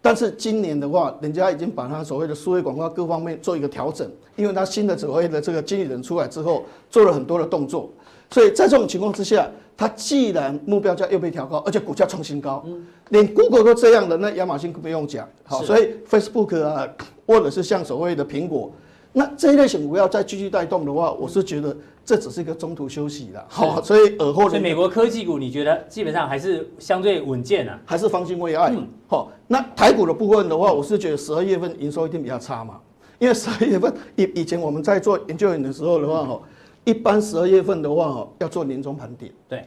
[0.00, 7.90] 但是今年的话，人家已经把它所谓的数位广告各方面做一个调整，因为它新的所谓的这个经理人出来之后，做了很多的动作，
[8.30, 12.64] 所以在这种情况之下，它既然目标价又被调高，而且股价创新高，
[13.08, 16.88] 连 Google 都这样的，那亚马逊更不用讲，好，所以 Facebook 啊，
[17.26, 18.72] 或者是像所谓的苹果。
[19.12, 24.48] 那这一类型股票再继续带动的话，我是觉得这只是一个中途休息了，好，所以尔后。
[24.48, 28.72] 所以美国科技股你觉得基本上还是相对稳健啊，还是方兴未艾？
[29.08, 32.78] 好，那台股的部分的话，我是觉得十二月份营收一定比较差嘛，
[33.18, 36.40] 因为十二月份以以前我们在做研究员的时候的话，哈，
[36.84, 39.32] 一般十二月份的话，哈，要做年终盘点。
[39.48, 39.64] 对，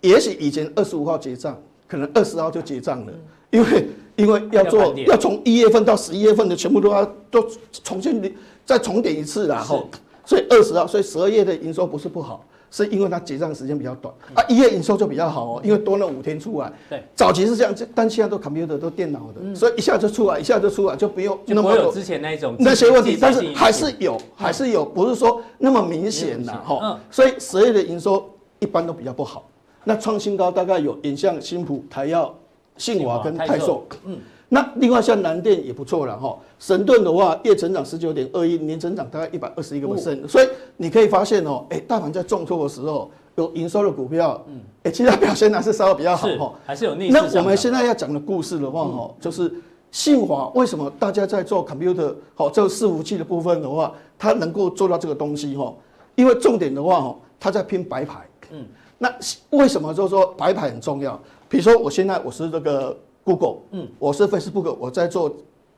[0.00, 3.12] 也许以前二十五号结账，可能二十号就结账了。
[3.50, 8.22] 因为因为要做要从一月份到十一月份的全部都要都重新
[8.70, 9.88] 再重点一次然后，
[10.24, 12.44] 所以二十号，所以十二月的营收不是不好。
[12.72, 16.72] 是因为它结账时间比较短啊，一月营收就比较好哦，因为多了五天出来。
[16.88, 26.96] 对，早期是这样，但现在都 computer 都电脑的，所以一下就出来，一下就出来，就不用那么有之前那种那些问题，但是还是有，还是有，不是说那么明显的哈。
[27.10, 28.24] 所以十二月的营收
[28.60, 29.48] 一般都比较不好。
[29.82, 32.32] 那创新高大概有影像、新普、台药、
[32.76, 33.84] 信华跟泰硕。
[34.04, 34.16] 嗯。
[34.52, 47.12] 那另外像南电也不错了哈，神盾的话月成长十九点二一，年成长大概一百二十一个 percent，所以你可以发现哦，哎，大盘在重挫的时候有营收的股票，嗯，哎，其他表现还是稍微比较好哈，还是有逆势。
[47.12, 49.54] 那我们现在要讲的故事的话哈，就是
[49.92, 55.72] 信华为什么大家在做 computer 好这个伺服器的部分的话，它能够做到这个东西哈，
[56.16, 58.66] 因为重点的话哈，它在拼白牌，嗯，
[58.98, 59.14] 那
[59.50, 61.16] 为什么就是说白牌很重要？
[61.48, 62.98] 比如说我现在我是这个。
[63.30, 65.32] Google，嗯，我是 Facebook，我在做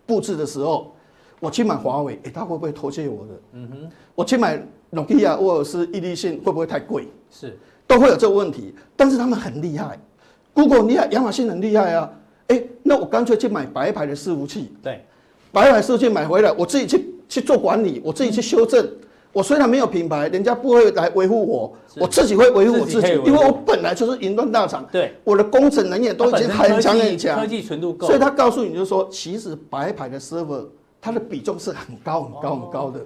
[0.06, 0.92] 布置的时候，
[1.38, 3.32] 我去买华为，哎，他会不会偷窃我的？
[3.52, 4.58] 嗯哼，我去买
[4.90, 7.08] Nokia 或者是伊利信，会不会太贵？
[7.30, 8.74] 是，都会有这个问题。
[8.96, 9.98] 但是他们很厉害
[10.54, 12.10] ，Google 厉害，亚马逊很厉害啊。
[12.48, 15.04] 哎，那我干脆去买白牌的伺服器，对，
[15.52, 18.88] 白牌伺服器买回来，我自己去去做管理，我自己去修正。
[19.32, 30.66] 我虽然没有品牌，人家不会来维护我，我自己会维护我自己，因为我本来就是云端大厂，对，我的工程能力都已经很强很强，科技纯度够，所以他告诉你就是说，其实白牌的 server
[31.00, 33.00] 它的比重是很高很高很高的。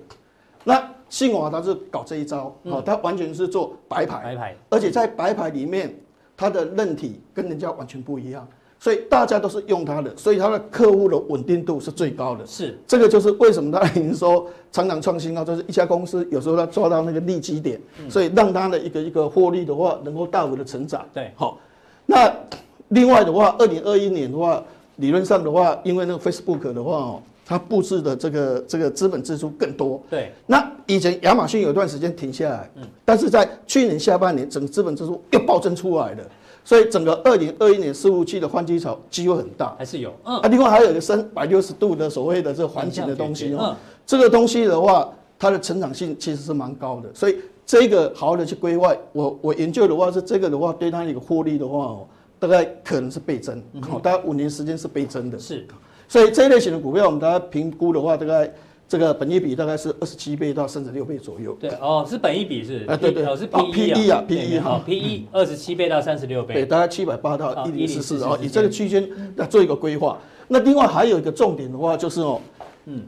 [0.64, 5.94] 那信华他是搞这一招，哦，他完全是做白牌，白牌，而且在白牌里面，
[6.36, 8.46] 它的韧体跟人家完全不一样。
[8.78, 12.46] 所以大家都是用它的，所以它的客户的稳定度是最高的。
[12.46, 21.04] 是，这个就是为什么它营收常常创新高，就是一家公司有时候它抓到那个利基点，所以让它的一个一个获利的话能够大幅的成长。
[21.12, 21.58] 对，好。
[22.04, 22.32] 那
[22.88, 24.62] 另外的话，二零二一年的话，
[24.96, 30.00] 理论上的话，因为那个 Facebook 的话哦，它布置的这个这个资本支出更多。
[30.08, 30.32] 对。
[30.46, 36.24] 那以前亚马逊有一段时间停下来，嗯，但是在去年下半年，整个资本支出又暴增出来了。
[36.66, 40.12] 所以整个二零二一年伺服器的换机潮机会很大，还是有。
[40.24, 40.36] 嗯。
[40.38, 43.76] 啊，另外还有一个三百六十度的所谓的这个环境的东西哦。
[44.04, 47.08] 这个东西的话，它的成长性其实是蛮高的。
[47.14, 52.06] 所以这个好好的去规划，我我研究的话是这个的话，对它一个获利的话哦，
[52.40, 53.62] 大概可能是倍增。
[53.80, 55.38] 好，大概五年时间是倍增的。
[55.38, 55.64] 是。
[56.08, 58.52] 所以这一类型的股票，我们大家评估的话，大概。
[58.88, 61.56] 这个本益比大概是二十七倍到三十六倍左右。
[61.58, 62.84] 对哦，是本益比是？
[62.86, 66.54] 啊，对对，是 P E 啊，P E 哈，P E 二十七倍到三十六倍。
[66.54, 70.18] 对，大概七百八到一零四四，然后以这个区间来做一个规划。
[70.46, 72.40] 那另外还有一个重点的话，就是哦，
[72.84, 73.02] 嗯，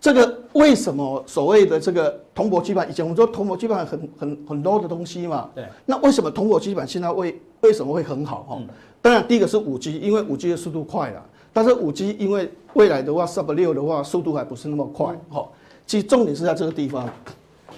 [0.00, 2.90] 这个为什么所谓的这个铜箔基板？
[2.90, 5.48] 以前我们说铜箔基板很很很 low 的东西嘛。
[5.54, 5.64] 对。
[5.86, 8.42] 那为什么铜箔基板现在为为什么会很好？
[8.42, 8.60] 哈，
[9.00, 11.24] 当然第一个是五 G，因为五 G 的速度快了。
[11.52, 15.46] 但是五 G 因为未来的话，Sub 六的话速度还不是那么快，哈。
[15.86, 17.08] 其实重点是在这个地方，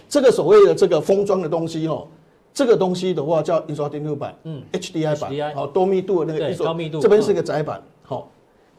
[0.09, 2.07] 这个所谓的这个封装的东西哦，
[2.53, 8.31] 这个东西的话叫印刷电路板，嗯，HDI 板，好多密度的那个，高密度，这边是一个窄板，好，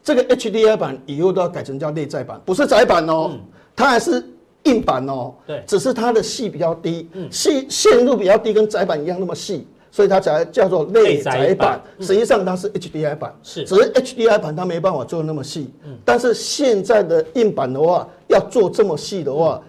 [0.03, 3.31] 这个 HDI 板以后都要改成叫内在板，不是窄板哦，
[3.75, 4.23] 它还是
[4.63, 7.27] 硬板哦，对，只是它的细比较低，嗯。
[7.29, 9.67] 细线路比较低，跟窄板一样那么细。
[9.95, 15.69] 所以它才叫做内窄板，实际上它是 HDI 板，是，只是 HDI 板它没办法做那么细，
[16.03, 19.63] 但是现在的硬板的话，要做这么细的话，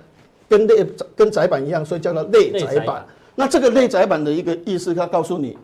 [0.48, 0.84] 跟内
[1.14, 3.06] 跟窄板一样，所以叫做内窄板。
[3.36, 5.56] 那这个内窄板的一个意思，它告诉你，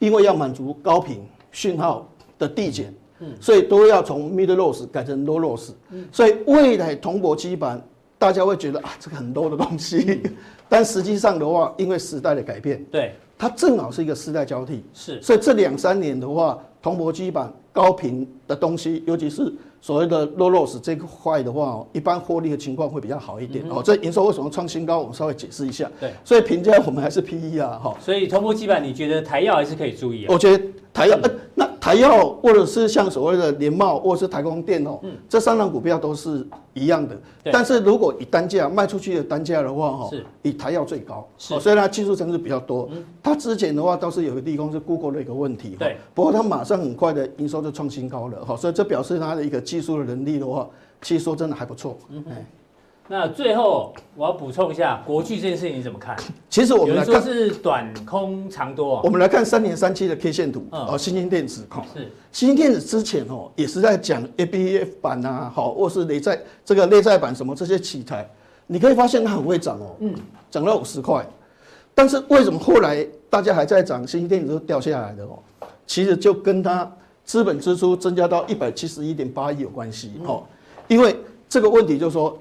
[0.00, 2.04] 因为要满足高频讯号
[2.36, 2.92] 的递减，
[3.40, 5.70] 所以都要从 mid loss 改成 low loss，
[6.10, 7.80] 所以未来铜箔基板
[8.20, 10.20] 大家会觉得啊，这个很 low 的东西，
[10.68, 13.14] 但实际上的话，因为时代的改变，对。
[13.38, 23.64] 它正好是一个时代交替，是，所以这两三年的话，铜箔基板高频的东西，尤其是所谓的 low loss 这块的话，一般获利的情况会比较好一点。
[23.70, 24.98] 哦，这营收为什么创新高？
[24.98, 25.90] 我们稍微解释一下。
[25.98, 27.96] 对，所以评价我们还是 PE 啊，哈。
[27.98, 30.28] 所以铜箔基板，你觉得台药还是可以注意啊？
[30.28, 31.69] 我觉得台燿，呃，那。
[31.80, 37.16] 台药或者是像所谓的联茂或者是台光电哦，这三档股票都是一样的。
[37.50, 40.10] 但是如果以单价卖出去的单价的话，哈，
[40.42, 41.26] 以台药最高。
[41.38, 42.88] 是，所以它技术层次比较多。
[43.22, 45.74] 它之前的话倒是有个地方是 Google 的一个问题。
[45.78, 45.96] 对。
[46.14, 50.68] 不过它马上很快的营收就创新高了，哈，所以这表示它的一个技术的能力的话，
[51.00, 51.96] 其实说真的还不错。
[52.10, 52.22] 嗯。
[53.12, 56.16] 那最后我要补充一下，国巨这件事情你怎么看？
[56.48, 59.00] 其实我们来看是短空长多啊。
[59.02, 68.24] 我们来看三年三期的 K 线图，哦，新兴电子，哈，是新兴电子之前哦也是在讲 ABF 板啊，好，或是内在这个内在板什么这些题材，
[68.68, 70.14] 你可以发现它很会涨哦，嗯，
[70.48, 71.26] 涨到五十块，
[71.96, 75.36] 但是为什么后来大家还在涨，新兴电子都掉下来的哦？
[75.84, 76.88] 其实就跟它。
[77.22, 80.42] 资本支出增加到一百七十一点八亿有关系哦，
[80.88, 81.14] 因为
[81.48, 82.36] 这个问题就是说，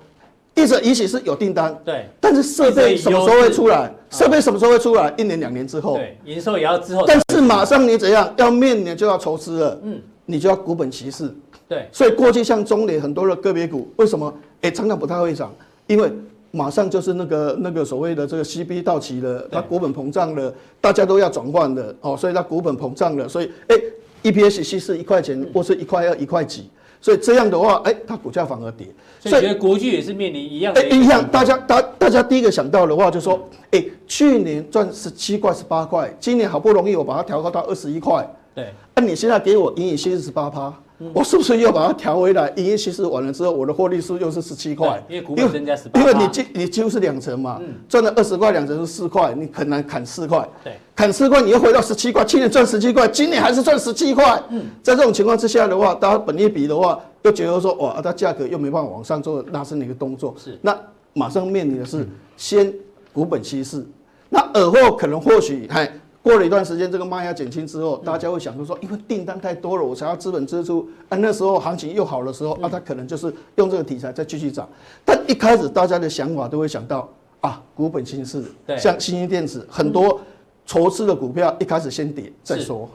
[0.61, 3.91] 一直也许是有订单，对，但是设备什么时候会出来？
[4.09, 5.13] 设备什么时候会出来？
[5.17, 7.05] 一年两年之后，对，营收也要之后。
[7.07, 11.33] 但是马上你怎样要面临就要筹资了，嗯，你就要股本齐释，
[11.67, 15.53] 对，所以过去像中联很多的个别股，为什么哎常常不太会涨？
[15.87, 16.11] 因为
[16.51, 23.75] 马上就是那个那个所谓的这个 CB 到期了，它股本膨胀了，大家都要转换的哦，所以它股本膨胀了，所以哎
[24.23, 26.69] EPS 稀释一块钱或是一块二一块几，
[27.01, 28.87] 所以这样的话哎它股价反而跌。
[29.19, 40.73] 所以觉得国巨也是面临一样的一样，大家大大家第一个想到的话就是说，哎去年赚十七块十八块，今年好不容易我把它调高到二十一块，对，那你现在给我营业息十八趴。
[41.13, 42.51] 我是不是又把它调回来？
[42.57, 60.77] 营业稀释完了之后，我的获利数又是十七块，因为股本增加十八，因为你几你几乎是两成嘛，赚了二十块，两成是四块，你很难砍四块，对，砍四块你又回到十七块，去年赚十七块，今年还是赚十七块，嗯，在这种情况之下的话，大家本益比的话，又觉得说哇，它价格又没办法往上做拉升的一个动作，是，那
[61.13, 62.73] 马上面临的是先
[63.13, 63.85] 股本稀释，
[64.27, 65.89] 那尔后可能或许还。
[66.29, 71.17] 过了一段时间，这个卖压减轻之后，大家会想说说，因为订单太多了，我才要资本支出啊。
[71.17, 74.69] 那时候行情又好的时候，啊，他可能就是用这个题材再继续涨。
[75.03, 77.09] 但一开始大家的想法都会想到
[77.41, 78.43] 啊，股本轻视，
[78.77, 80.21] 像新兴电子很多。
[80.69, 82.87] 筹资的股票一开始先跌再说。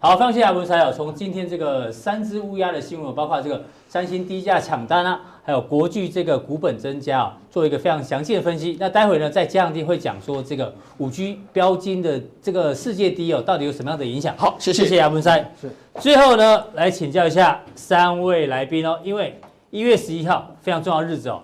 [0.00, 0.92] 好，非常谢谢阿文师哦。
[0.92, 8.76] 从今天这个三只乌鸦的新闻，包括这个三星低价抢单啊，还有国巨这个股本增加啊，做一个非常详细的分析。
[8.80, 14.34] 那待会呢，在加强錠会讲说这个五 G 标金的这个世界第一哦，到底有什么样的影响？
[14.36, 15.28] 好，谢谢，谢谢阿文师。
[15.60, 15.70] 是。
[16.00, 19.40] 最后呢，来请教一下三位来宾哦，因为
[19.70, 21.40] 一月十一号非常重要的日子哦，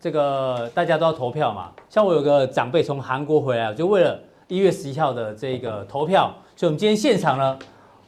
[0.00, 1.72] 这个大家都要投票嘛。
[1.90, 4.16] 像我有个长辈从韩国回来，就为了。
[4.48, 7.58] 一月十一号的这个投票，所以我们今天现场呢，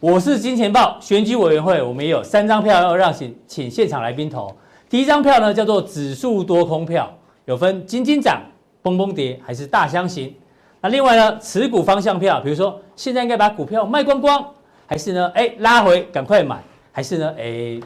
[0.01, 4.55] 我是金钱豹选举委员会，我们也有三张票要让请请现场来宾投。
[4.88, 7.11] 第一张票呢叫做指数多空票，
[7.46, 8.42] 有分金金涨、
[8.83, 10.35] 崩崩跌还是大箱型。
[10.83, 14.46] 那另外呢，持股方向票，比如说现在应该把股票卖光光，
[14.87, 17.81] 还是呢，哎拉回赶快买，还是呢，哎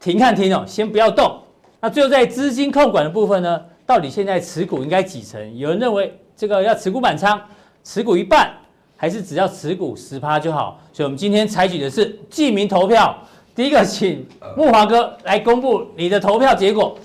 [0.00, 1.38] 停看停哦，先不要动。
[1.80, 5.58] 那最后在资金控管的部分呢，到底现在持股应该几成？
[5.58, 7.38] 有人认为这个要持股满仓。
[7.82, 8.50] 持股一半，
[8.96, 10.78] 还是只要持股十趴就好？
[10.92, 13.16] 所以，我们今天采取的是记名投票。
[13.54, 16.96] 第一个，请木华哥来公布你的投票结果。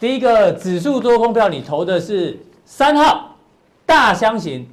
[0.00, 3.36] 第一个指数多空票，你投的是三号
[3.84, 4.66] 大箱型。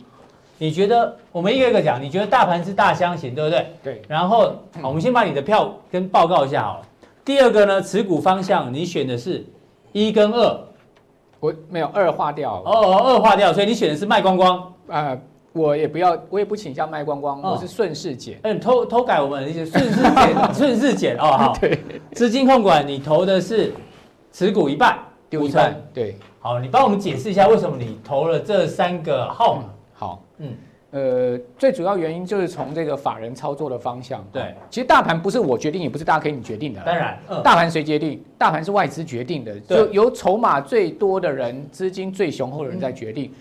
[0.57, 3.73] 你觉得我们一个一个讲，你觉得大盘是大箱型，对不对？
[3.83, 4.01] 对。
[4.07, 6.85] 然后，我们先把你的票跟报告一下好了。
[7.25, 9.45] 第二个呢，持股方向你选的是
[9.91, 10.59] 一跟二，
[11.39, 12.61] 我没有二划掉。
[12.65, 14.72] 哦，二划掉，所以你选的是卖光光。
[14.87, 15.21] 啊、呃，
[15.53, 18.39] 我也不要，我也不倾向卖光光，哦、我是顺势减。
[18.43, 21.57] 嗯，偷偷改我们一些顺势减， 顺势减哦，好。
[21.61, 21.79] 对，
[22.13, 23.73] 资金控管你投的是
[24.31, 24.97] 持股一半，
[25.29, 25.75] 丢一半。
[25.93, 29.69] 对，好，你帮我们解释一下为什么你投了这三个号码、嗯。
[29.93, 30.53] 好，嗯，
[30.91, 34.25] 呃，最主要原因就是从这个法人操作的方向。
[34.31, 36.81] 对，其实大盘不是我决定，也不是大家可以你决定的。
[36.81, 38.23] 当然，嗯、大盘谁决定？
[38.37, 43.31] 大盘是外资决定的，就由筹码最多的人、资金最雄厚的人在决定。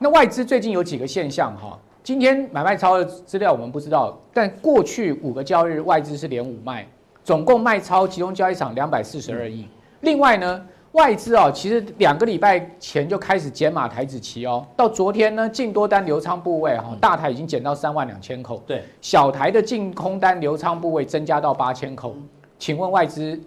[0.00, 6.88] 嗯那外资最近有几个现象哈，今天买卖超的资料我们不知道，但过去五个交易日外资是连五卖，
[7.22, 9.68] 总共卖超集中交易场两百四十二亿。
[10.00, 22.16] 另外呢，外资啊，其实两个礼拜前就开始减码台子期哦，到昨天呢，净多单留仓部位哈，大台已经减到三万两千口，对，小台的净空单留仓部位增加到八千口。
[22.58, 23.38] 请问外资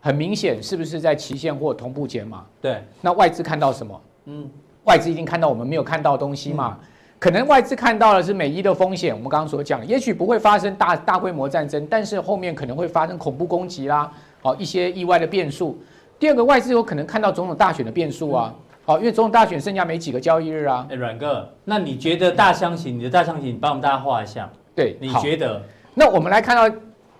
[0.00, 2.46] 很明显是不是在期现货同步减码？
[2.62, 4.00] 对，那外资看到什么？
[4.24, 4.50] 嗯。
[4.88, 6.78] 外资一定看到我们没有看到的东西嘛？
[7.18, 14.10] 可能外资看到的是美伊的风险，我们刚刚所讲，也许不会发生大大规模战争，但是后面可能会发生恐怖攻击啦，
[14.40, 15.78] 好一些意外的变数。
[16.18, 18.54] 第二个，外资有可能看到总统大选的变数啊，
[18.86, 20.86] 好，因为总统大选剩下没几个交易日啊。
[20.88, 22.98] 哎，阮哥，那你觉得大箱型？
[22.98, 24.48] 你的大箱型，你帮我们大家画一下。
[24.74, 25.60] 对，你觉得？
[25.92, 26.76] 那我们来看到，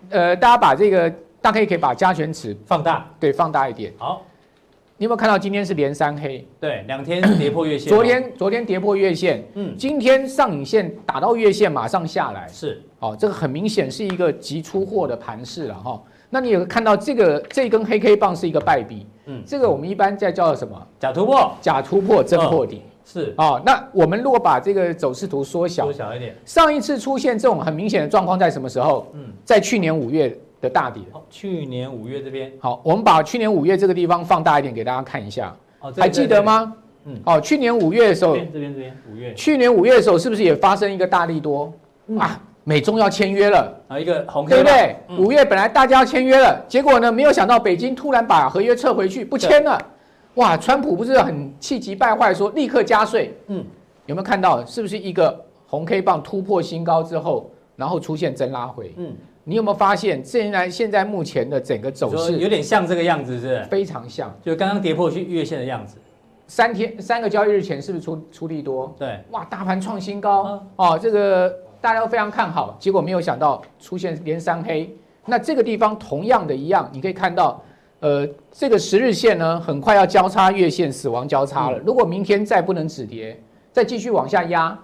[0.08, 1.10] 呃，大家把这个，
[1.42, 3.92] 大家可以可以把加权尺放大，对，放大一点。
[3.98, 4.22] 好。
[5.00, 6.44] 你有没有看到今天是连三黑？
[6.58, 7.88] 对，两天跌破月线。
[7.88, 12.48] 昨天昨天跌破月线，嗯，今天上影线打到月线，马上下来。
[12.48, 16.02] 是，哦，这个很明显是一个急出货的盘势了哈。
[16.28, 20.84] 那你有看到这个这根黑 K 棒是一个败笔，嗯，这个我们一般在叫什么？
[20.98, 22.82] 假突破，假突破真破底。
[23.04, 29.06] 是，哦，那我们如果把这个走势图缩小，缩小一点，上一次出现这种很明显的状况在什么时候？
[29.14, 30.36] 嗯，在去年五月。
[30.60, 36.74] 的大底，去年五月这边好，我们把去年五月这个地方放大一点给大家看一下，哦，还记得吗？
[37.04, 41.72] 嗯，哦，去年五月的时候，这边这边五月，去年五月的时候是不是也发生一个大利多
[42.18, 42.40] 啊？
[42.64, 44.96] 美中要签约了，啊，一个红 K 对不对？
[45.16, 49.80] 五、嗯、月本来大家要签约了，结果呢，没有想到北京突然把合约撤回去，不签了。
[50.34, 53.34] 哇，川普不是很气急败坏，说立刻加税。
[53.46, 53.64] 嗯，
[54.04, 54.62] 有没有看到？
[54.66, 58.92] 是不是一个红 K 棒突破新高之后，然后出现真拉回？
[58.98, 59.16] 嗯，
[59.48, 63.64] 你有没有发现，现在现在目前的整个走势有点像这个样子，是不是？
[63.70, 65.96] 非常像，就刚刚跌破去月线的样子。
[66.46, 68.94] 三天三个交易日前是不是出出利多？
[68.98, 71.52] 对，哇，大盘创新高、嗯、哦，这个。
[71.80, 74.92] 大家都非常看好，结果没有想到出现连三黑。
[75.24, 77.62] 那这个地方同样的一样，你可以看到，
[78.00, 81.78] 呃，这个十日线呢，很快要交叉月线死亡交叉了。
[81.86, 83.40] 如果明天再不能止跌，
[83.70, 84.76] 再继续往下压，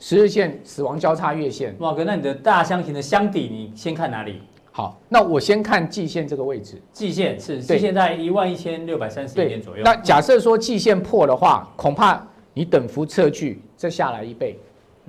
[0.00, 1.74] 十日线死亡交叉月线。
[1.80, 4.40] 哇哥，那你的大箱型的箱底，你先看哪里？
[4.70, 6.80] 好，那我先看季线这个位置。
[6.92, 9.82] 季线是季线在一万一千六百三十一点左右。
[9.82, 12.24] 那假设说季线破的话，恐怕
[12.54, 14.56] 你等幅测距再下来一倍。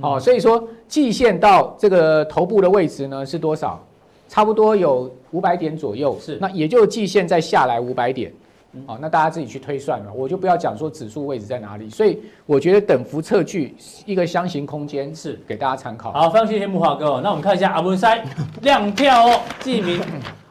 [0.02, 3.86] 哦，所以说季线到这个头部的位置呢是多少？
[4.28, 6.18] 差不多有五百点左右。
[6.20, 8.34] 是，那也就季线再下来五百点。
[8.86, 11.90] 哦，那大家自己去推算了，我就不要讲说指数位置在哪里。
[11.90, 16.12] 所以我觉得等幅测距一个箱型空间是给大家参考。
[16.12, 17.20] 好，非常谢谢木华哥。
[17.22, 18.24] 那我们看一下阿文塞
[18.62, 20.00] 亮票哦，记名。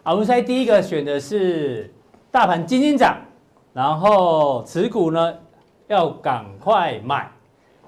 [0.03, 1.93] 阿文塞第一个选的是
[2.31, 3.17] 大盘金金涨，
[3.73, 5.35] 然后持股呢
[5.87, 7.31] 要赶快买，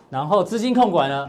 [0.08, 1.28] 然后资金控管呢。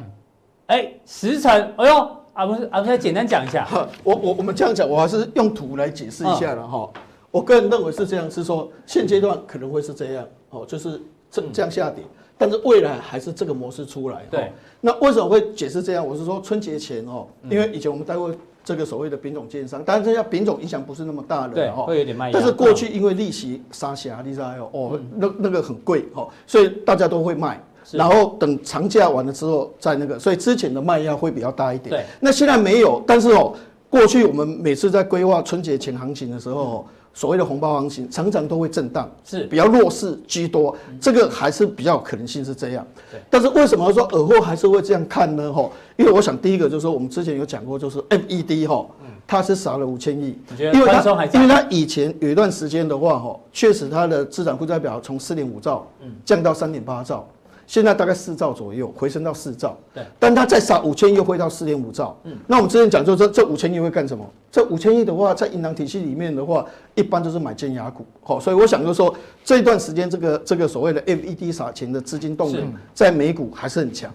[0.68, 3.68] 哎，十成，哎呦，啊不是，啊不是，简单讲一下。
[4.04, 6.90] 我我我们这样讲，我还是用图来解释一下了哈。
[6.94, 7.02] 嗯、
[7.32, 11.02] 我个人认为是这样，是说现阶段可能会是这样，哦，就是
[11.32, 14.26] 这这样下跌，嗯、但是未来还是这个模式出来。
[14.30, 14.52] 对。
[14.82, 16.06] 那为什么会解释这样？
[16.06, 22.32] 我是说春节前哦，因为以前我们待过这个所谓的品种建商，当然这家品种影响不是那么大的，对，会有点卖。
[22.32, 27.62] 但是过去因为利息杀下，你知道哦，那那个很贵哦，所以大家都会卖。
[27.92, 31.90] 然后等长假完了之后再那个，所以之前的卖压会比较大一点。
[31.90, 33.54] 对，那现在没有，但是哦，
[33.90, 42.88] 过去我们每次在规划春节前行情的时候，所谓的红包行情常常都会震荡，是比较弱势居多，这个还是比较可能性是这样。
[43.12, 45.52] 对，但是为什么说尔后还是会这样看呢？
[45.52, 48.86] 哈，因为我想第一个就是说，我们之前有讲过，就是 FED 哈，
[49.28, 55.86] 它是少了五千亿，因为它因为它以前有一段时间的话哈，确实它的资产负债表从四点五兆
[56.24, 57.28] 降到三点八兆。
[57.72, 59.78] 现在大概四兆左右，回升到四兆。
[59.94, 62.20] 对，但它再撒五千亿，又回到四点五兆。
[62.26, 64.30] 嗯，那我们之前讲说，这这五千亿会干什么？
[64.52, 66.66] 这五千亿的话，在银行体系里面的话，
[66.96, 68.06] 一般都是买尖牙股。
[68.24, 69.16] 好，所以我想就是说，
[69.46, 74.14] 这段时间这个这个所谓的 FED 撒钱的资金动能，在美股还是很强。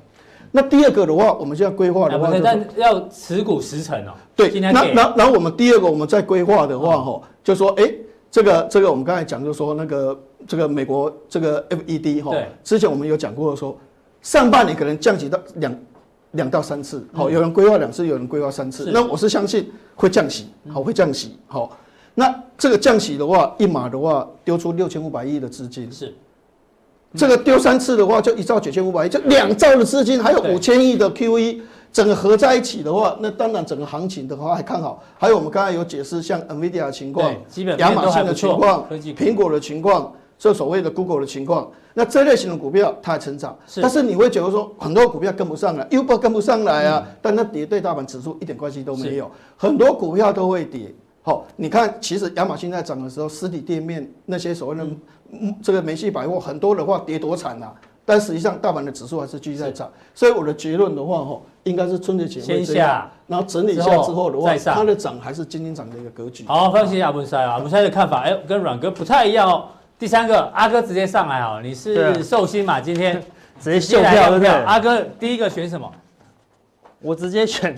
[0.52, 4.12] 那第二个的话，我们现在规划的话，但要持股十成哦。
[4.34, 7.90] 对，那那那我们第二个我们在规划的话，哈，就说哎。
[8.28, 10.14] 这个这个我们刚才讲，就是说那个
[10.46, 13.76] 这个美国这个 FED 哈，之前我们有讲过说，
[14.22, 15.78] 上半年可能降息到两
[16.32, 21.76] 两到三次，好，有人规划两次，有人规划三次，那我是相信会降息，好，会降息，好，
[22.14, 26.14] 那这个降息的话，一码的话丢出六千五百亿的资金，是，
[27.14, 31.60] 这个丢三次的话就一兆九千五百亿，就两兆的资金，还有五千亿的 QE。
[31.92, 35.02] 整个合在一起的话，那当然整个行情的话还看好。
[35.16, 37.34] 还有我们刚才有解释，像 NVIDIA 的情况，
[37.78, 43.56] 亚马逊的情况，苹果的情况，这所谓的 Google 的情况，那这类型的股票它还成长。
[43.66, 49.30] 是但是你会觉得说，很多股票跟不上来，Uber 跟不上来啊，嗯、但它跌对大盘指数一点关系都没有。
[49.56, 50.94] 很多股票都会跌。
[51.22, 54.86] 好，你看，其实亚马逊在涨的时候，实体店面那些所谓的
[55.62, 57.74] 这个梅西百货，很多的话跌多惨啊。
[58.04, 66.44] 但实际上，大盘的指数还是继续在涨，所以我的结论的话，吼，应该是春节前会这样，下然后整理一下之后的话，它的涨还是今天涨的一个格局。
[66.46, 69.64] 好，非常谢谢阿文塞啊，阿文塞的看法，哎，跟阮哥不太一样哦。
[69.98, 72.80] 第三个，阿哥直接上来哦，你是寿星嘛？
[72.80, 73.22] 今天
[73.58, 74.48] 直接秀票，对不对？
[74.48, 75.90] 阿哥第一个选什么？
[77.00, 77.74] 我直接选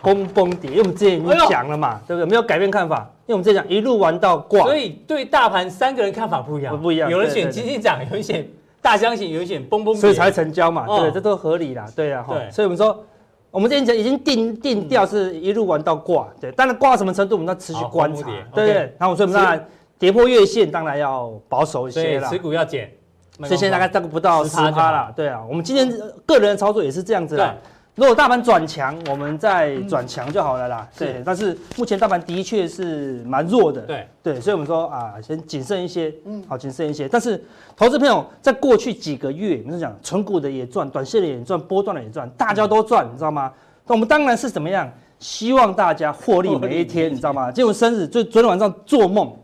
[0.00, 2.28] 攻崩跌，因为我们之前已经讲了嘛，哎、对不对？
[2.28, 7.10] 没有改变看法，因为我们之前讲一路玩到挂，所以对大盘三个人看法不一样，不一样。
[7.10, 8.46] 有人选基金涨， 有人选。
[8.80, 13.02] 大箱型有人选崩崩，所以才成交嘛，对，这都合理啦，对啊，对，所以我们说，
[13.50, 18.74] 我们之前讲已经定定调是一路玩到挂，对，当然挂什么程度，我们要持续观察，对对。
[18.98, 19.66] 然后我说我们当然
[20.04, 22.92] 跌破月线，当然要保守一些啦，持股要减，
[23.38, 25.90] 所以现在大概大概不到十趴了，对啊，我们今天
[26.26, 27.56] 个人的操作也是这样子的。
[27.94, 30.86] 如果大盘转强，我们再转强就好了啦。
[30.90, 33.80] 嗯、对，但是目前大盘的确是蛮弱的。
[33.80, 36.14] 对对，所以我们说啊，先谨慎一些。
[36.26, 37.08] 嗯，好，谨慎一些。
[37.08, 37.42] 但是，
[37.74, 43.50] 投资朋友在过去几个月，我们讲纯股的也赚，短线的也赚，波段的也赚，大家都赚，你知道吗？
[43.86, 44.92] 那我们当然是怎么样？
[45.20, 47.50] 希望大家获利每一天，你知道吗？
[47.50, 49.34] 结果生日就昨天晚上做梦。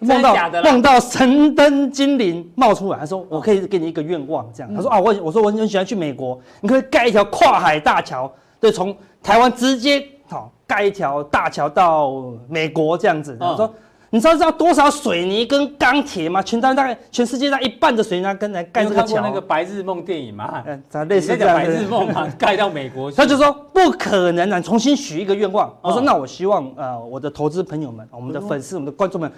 [0.00, 8.30] 梦到梦到神灯精灵冒出来，他说：“我可以给你一个愿望，这样。”他说：“啊，我我说我很喜欢去美国，你可以盖一条跨海大桥，
[8.60, 12.12] 对，从台湾直接好盖一条大桥到
[12.48, 13.36] 美国这样子。
[13.38, 13.72] 他说。
[14.10, 16.40] 你知道知道多少水泥跟钢铁吗？
[16.40, 19.20] 全台大概全世界上一半的水泥跟来盖这个桥。
[19.20, 23.16] 那个白日梦电影嘛，嗯，咱类似这样白日梦嘛， 盖到美国去。
[23.16, 25.76] 他就说不可能啊，重新许一个愿望。
[25.80, 29.28] 我说那我希望呃我的投资朋友们、我们的粉丝、我们的观众们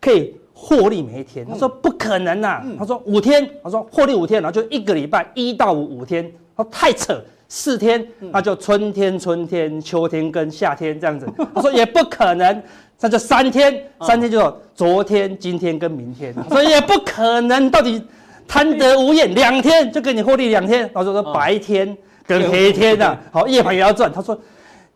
[0.00, 1.46] 可以获利每一天。
[1.46, 6.30] 他说不可能啊，他说五天，他说获利五天，然后就一个礼拜一到五五天。
[6.56, 11.26] 他说太扯，四天那就春天、春天、秋天跟夏天这样子。
[11.54, 12.62] 他说也不可能。
[12.98, 18.02] 那就三天，三天就昨天、今天跟明天，所以也不可能到底
[18.48, 20.80] 贪得无厌，两天就给你获利两天。
[20.94, 21.94] 然后说白天
[22.26, 24.10] 跟黑天呐， 好夜盘也要赚。
[24.10, 24.34] 他说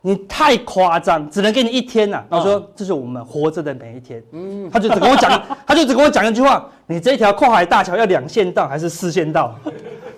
[0.01, 2.23] 你太夸张，只能给你一天呐。
[2.29, 4.21] 然后说这是我们活着的每一天。
[4.31, 9.55] 嗯，他就只跟我讲， 他就只跟我讲一句话：你这条跨海大桥要两线道还是四线道？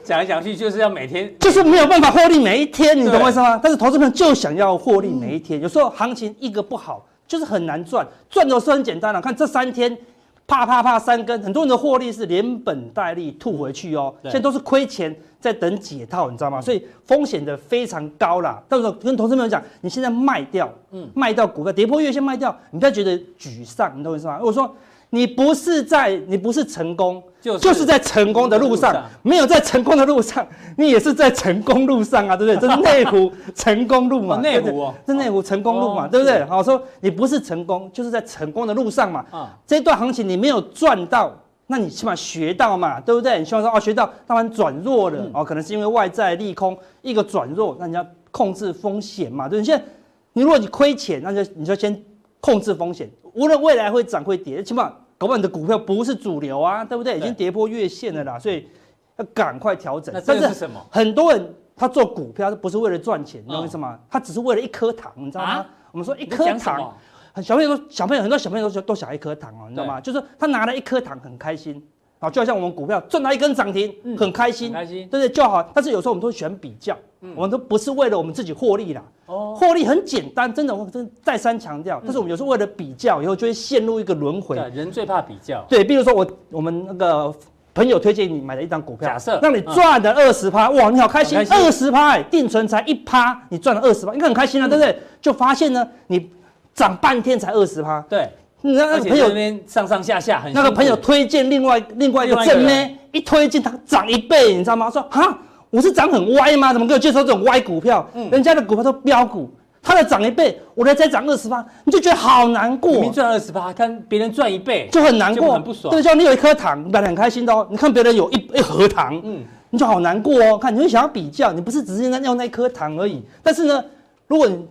[0.03, 3.59] 讲来讲去就是要每天，就是没有办法获利每一天，你懂我意思吗？
[3.61, 7.05] 但是投资朋友就想要获利每一天，有时候行情一个不好。
[7.25, 9.21] 就是很难赚，赚的是很简单了、啊。
[9.21, 9.97] 看这三天，
[10.45, 14.13] 啪啪啪三根，很多人的获利是连本带利吐回去哦。
[14.23, 16.61] 现在都是亏钱，在等解套，你知道吗？
[16.61, 18.61] 所以风险的非常高啦。
[18.67, 24.39] 到时候跟同事们讲，你现在卖掉，嗯，卖掉股票跌破月线卖掉，你不要觉得沮丧，你懂我意思吗？
[24.41, 24.75] 我说。
[25.15, 28.91] 你不是在，你不是成功，就是就是在成功的路上，
[29.21, 30.43] 没有在成功的路上，
[30.75, 32.59] 你也是在成功路上啊，对不对？
[32.59, 36.43] 这是 内湖成功路嘛，内湖哦，这内湖成功路嘛，对不对？
[36.45, 39.23] 好说你不是成功，就是在成功的路上嘛。
[39.29, 41.31] 啊，这段行情你没有赚到，
[41.67, 43.37] 那你起码学到嘛，对不对？
[43.37, 49.65] 你希望说哦，学到当然转弱了哦，可能是因为外在利空一个转弱，那你要控制风险嘛，对不对？
[49.67, 49.85] 现在
[50.33, 52.03] 你如果你亏钱，那就你就先
[52.39, 54.91] 控制风险，无论未来会涨会跌，起码。
[55.23, 57.17] 老板的股票不是主流啊，对不对？
[57.17, 58.67] 已经跌破月线了啦，所以
[59.15, 60.13] 要赶快调整。
[60.13, 60.85] 那这是什么？
[60.91, 63.97] 很多人他做股票他不是为了赚钱，你知道为什么？
[64.09, 65.65] 他只是为了一颗糖，你知道吗？
[65.93, 66.93] 我们说一颗糖，
[67.41, 70.01] 小朋友都小朋友很多小朋友都都想一颗糖哦，你知道吗？
[70.01, 71.81] 就是他拿了一颗糖很开心。
[72.19, 75.29] 好，就好像我们股票赚到一根涨停，很开心，开心，对不对？
[75.29, 75.63] 就好。
[75.73, 76.97] 但是有时候我们都喜欢比较，
[77.35, 79.01] 我们都不是为了我们自己获利啦。
[79.25, 82.01] 哦，获利很简单，真的，我真再三强调。
[82.03, 84.57] 但是我们有时候为了比较，以后就会陷入一个轮回。
[84.73, 85.65] 人最怕比较。
[85.69, 87.33] 对，比如说我我们那个
[87.73, 94.97] 朋友推荐你买了一张股票，假设让你赚了二十趴，哇，你好开心，二十趴，定存才一趴，你赚了二十趴，应该很开心啊，对不对？
[95.21, 96.29] 就发现呢，你
[96.73, 98.29] 涨半天才二十趴，对。
[98.65, 104.89] 那个朋友那边上上下下很，那个朋友推荐另外另外一个正妹，一推荐他涨一倍，你知道吗？
[104.89, 105.37] 说哈，
[105.73, 106.71] 我是涨很歪吗？
[106.71, 108.07] 怎么给我介绍这种歪股票？
[108.13, 109.49] 嗯，人家的股票都飙股，
[109.81, 112.91] 他的涨一倍，我的才涨二十八，你就觉得好难过。
[112.97, 115.91] 你赚二十八，看别人赚一倍，就很难过，很不爽。
[115.91, 117.67] 对，就你有一颗糖，你本来很开心的哦。
[117.71, 120.59] 你看别人有一一盒糖，嗯，你就好难过哦。
[120.59, 123.23] 看，你会想要比较，你不是只是在要那一颗糖而已。
[123.41, 123.83] 但是呢，
[124.27, 124.67] 如果你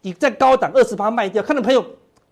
[0.00, 1.84] 你在高档二十八卖掉，看到朋友。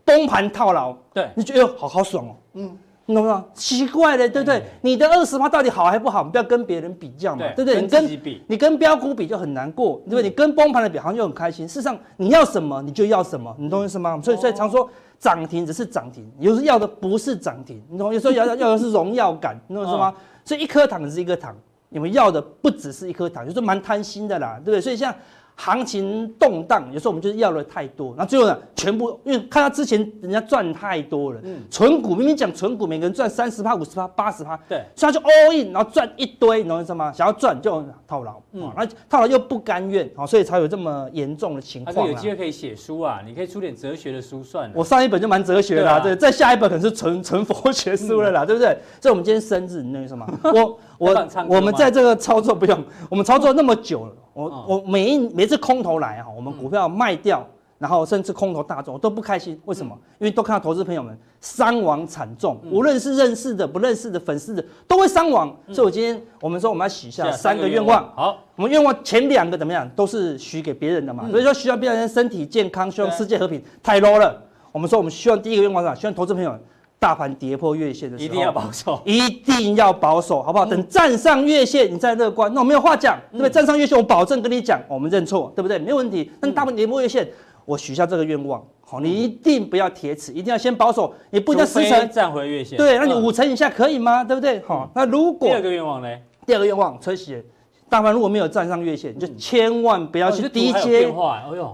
[0.07, 3.44] 崩盘套牢，对，你觉得好好爽哦，嗯，你懂不懂？
[3.54, 4.62] 奇怪的，对不对？
[4.82, 6.24] 你的二十趴到底好还不好？
[6.24, 7.80] 你不要跟别人比较嘛，对不对？
[7.80, 10.24] 你跟你跟标股比就很难过，对不对？
[10.24, 11.68] 你跟崩盘的比好像就很开心。
[11.68, 14.20] 事实上，你要什么你就要什么，你懂我意思吗？
[14.22, 18.12] 所以所以常说涨停只是涨停，有时候要的不是涨停，你懂？
[18.12, 20.12] 有时候要要的是荣耀感，你懂我意思吗？
[20.44, 21.54] 所以一颗糖只是一颗糖，
[21.88, 24.80] 你们要的不只是一颗糖，就是蛮贪心的啦，对不对？
[24.80, 25.14] 所以像。
[25.59, 37.11] 行情动荡，有时候我们就是要的太多，那最后呢，全部因为看他之前人家赚太多了，嗯，存股明明讲存股，每个人赚三十趴、五十趴、八十趴，对，所以他就 all in，然后赚一堆，你懂我意思吗？
[37.11, 41.96] 想要赚就套牢，嗯，那套牢又不甘愿，好，所以才有这么严重的情况。
[41.96, 44.74] 那有机会可以写书啊，你可以出点哲学的书算了。
[44.76, 48.76] 我上一本就蛮哲学的啦，对，再下一本可能是纯纯佛学书了啦，对不对？
[49.00, 50.26] 所以我们今天生日，你懂我意思吗？
[50.44, 54.12] 我我我们在这个操作不用，我们操作那么久了。
[54.32, 57.47] 我我每一每次空头来哈，我们股票卖掉，
[57.78, 59.59] 然后甚至空头大众我都不开心。
[59.64, 59.97] 为什么？
[60.18, 65.55] 因为都看到投资朋友们伤亡惨重，无论是认识的、不认识的、粉丝的，都会伤亡。
[65.72, 68.12] 所以，我今天我们说我们要许下三个愿望。
[68.14, 69.88] 好，我们愿望前两个怎么样？
[69.97, 71.28] 都是许给别人的嘛。
[71.30, 74.42] 所以说，需要别人身体健康，希望世界和平，太 low 了。
[74.72, 75.94] 我们说，我们希望第一个愿望是啥？
[75.94, 76.55] 希望投资朋友。
[76.99, 80.64] 大盘跌破月线的时候，一定要保守，一定要保守，好不好？
[80.64, 83.51] 等站上月线，你再乐观，那我没有话讲，对不对？
[83.51, 85.78] 站上月线，我保证跟你讲，我们认错，对不对？
[85.78, 86.30] 没有问题。
[86.40, 87.28] 但大盘跌破月线，
[87.64, 94.24] 我许下这个愿望，好，你一定不要铁齿，一定要先保守，你不一定要十成站回月线，对，那你五成以下可以吗？
[94.24, 94.62] 对不对？
[94.66, 96.09] 好，那如果第二个愿望呢？
[96.47, 97.42] 第二个愿望，崔喜。
[97.89, 101.12] 大盘如果没有站上月线，你就千万不要去低接。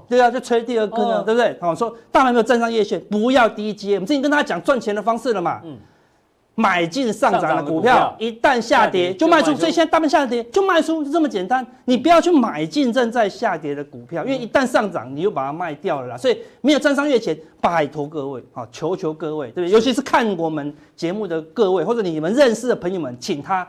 [0.08, 1.56] 对啊，就吹第二根了，对不对？
[1.60, 3.94] 好，说大盘没有站上月线，不要低接。
[3.94, 5.60] 我们之前跟大家讲赚钱的方式了嘛。
[5.64, 5.76] 嗯。
[6.54, 11.66] 买进上涨的股票，一旦下跌就卖出，所以现在大盘下跌就卖出，就这么简单。
[11.86, 16.16] 你不要去买进正在下跌的股票，因为一旦上涨，你就把它卖掉了啦。
[16.16, 19.72] 所以没有站上月线，拜托各位啊，求求各位，对不对？
[19.72, 23.66] 尤其是看我们节目的各位，或者你们认识的朋友们，请他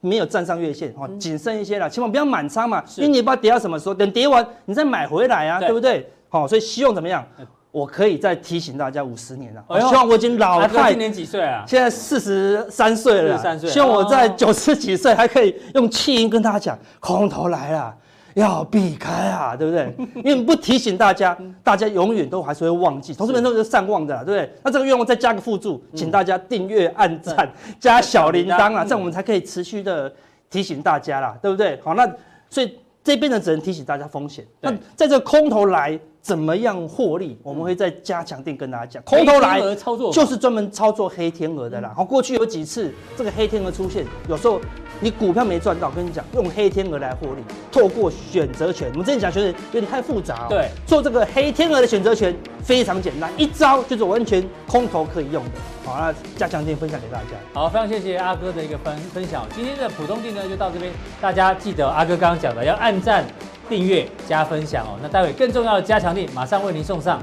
[0.00, 6.08] 没有站上月线，哈，谨慎一些啦，千万不要满仓嘛，因为你也不知道跌到什么时候，等跌完你再买回来啊，对不对？
[6.28, 7.26] 好，所以希望怎么样？
[7.70, 10.90] 我可以再提醒大家五十年了，我希望我已经老太。
[10.90, 11.64] 今年几岁啊？
[11.66, 13.32] 现在四十三岁了。
[13.32, 13.70] 四十三岁。
[13.70, 17.94] 希望我在九十几岁还可以用气音跟大家讲，空头来了，
[18.34, 19.94] 要避开啊，对不对？
[20.24, 23.12] 因为不提醒大家，大家永远都还是会忘记。
[23.14, 24.52] 同事们都是善忘的，对不对？
[24.62, 27.48] 那这个愿望再加个附注，请大家订阅、按赞、
[27.80, 30.12] 加小铃铛啊，这样我们才可以持续的
[30.50, 31.80] 提醒大家啦，对不对？
[31.82, 32.08] 好，那
[32.50, 34.44] 所以这边呢，只能提醒大家风险。
[34.60, 35.98] 那在这个空头来。
[36.28, 37.38] 怎么样获利？
[37.42, 39.02] 我们会再加强錠跟大家讲。
[39.04, 41.90] 空头来操作就是专门操作黑天鹅的啦。
[41.96, 44.60] 好，过去有几次这个黑天鹅出现，有时候
[45.00, 48.90] 你股票没赚到，跟你讲用黑天鹅来获利，透过选择权。
[48.90, 50.46] 我们之前讲选择有点太复杂哦。
[50.50, 55.50] 对，做这个黑天鹅的选择权非常简单，一招就是完全空头可以用的。
[55.82, 57.28] 好，那加强錠分享给大家。
[57.54, 59.46] 好，非常谢谢阿哥的一个分分享。
[59.56, 63.24] 今天的普通定呢就到这边，大家记得阿哥刚刚讲的要按赞。
[63.68, 67.22] 订阅加分享哦，那待会更重要的加强力马上为您送上。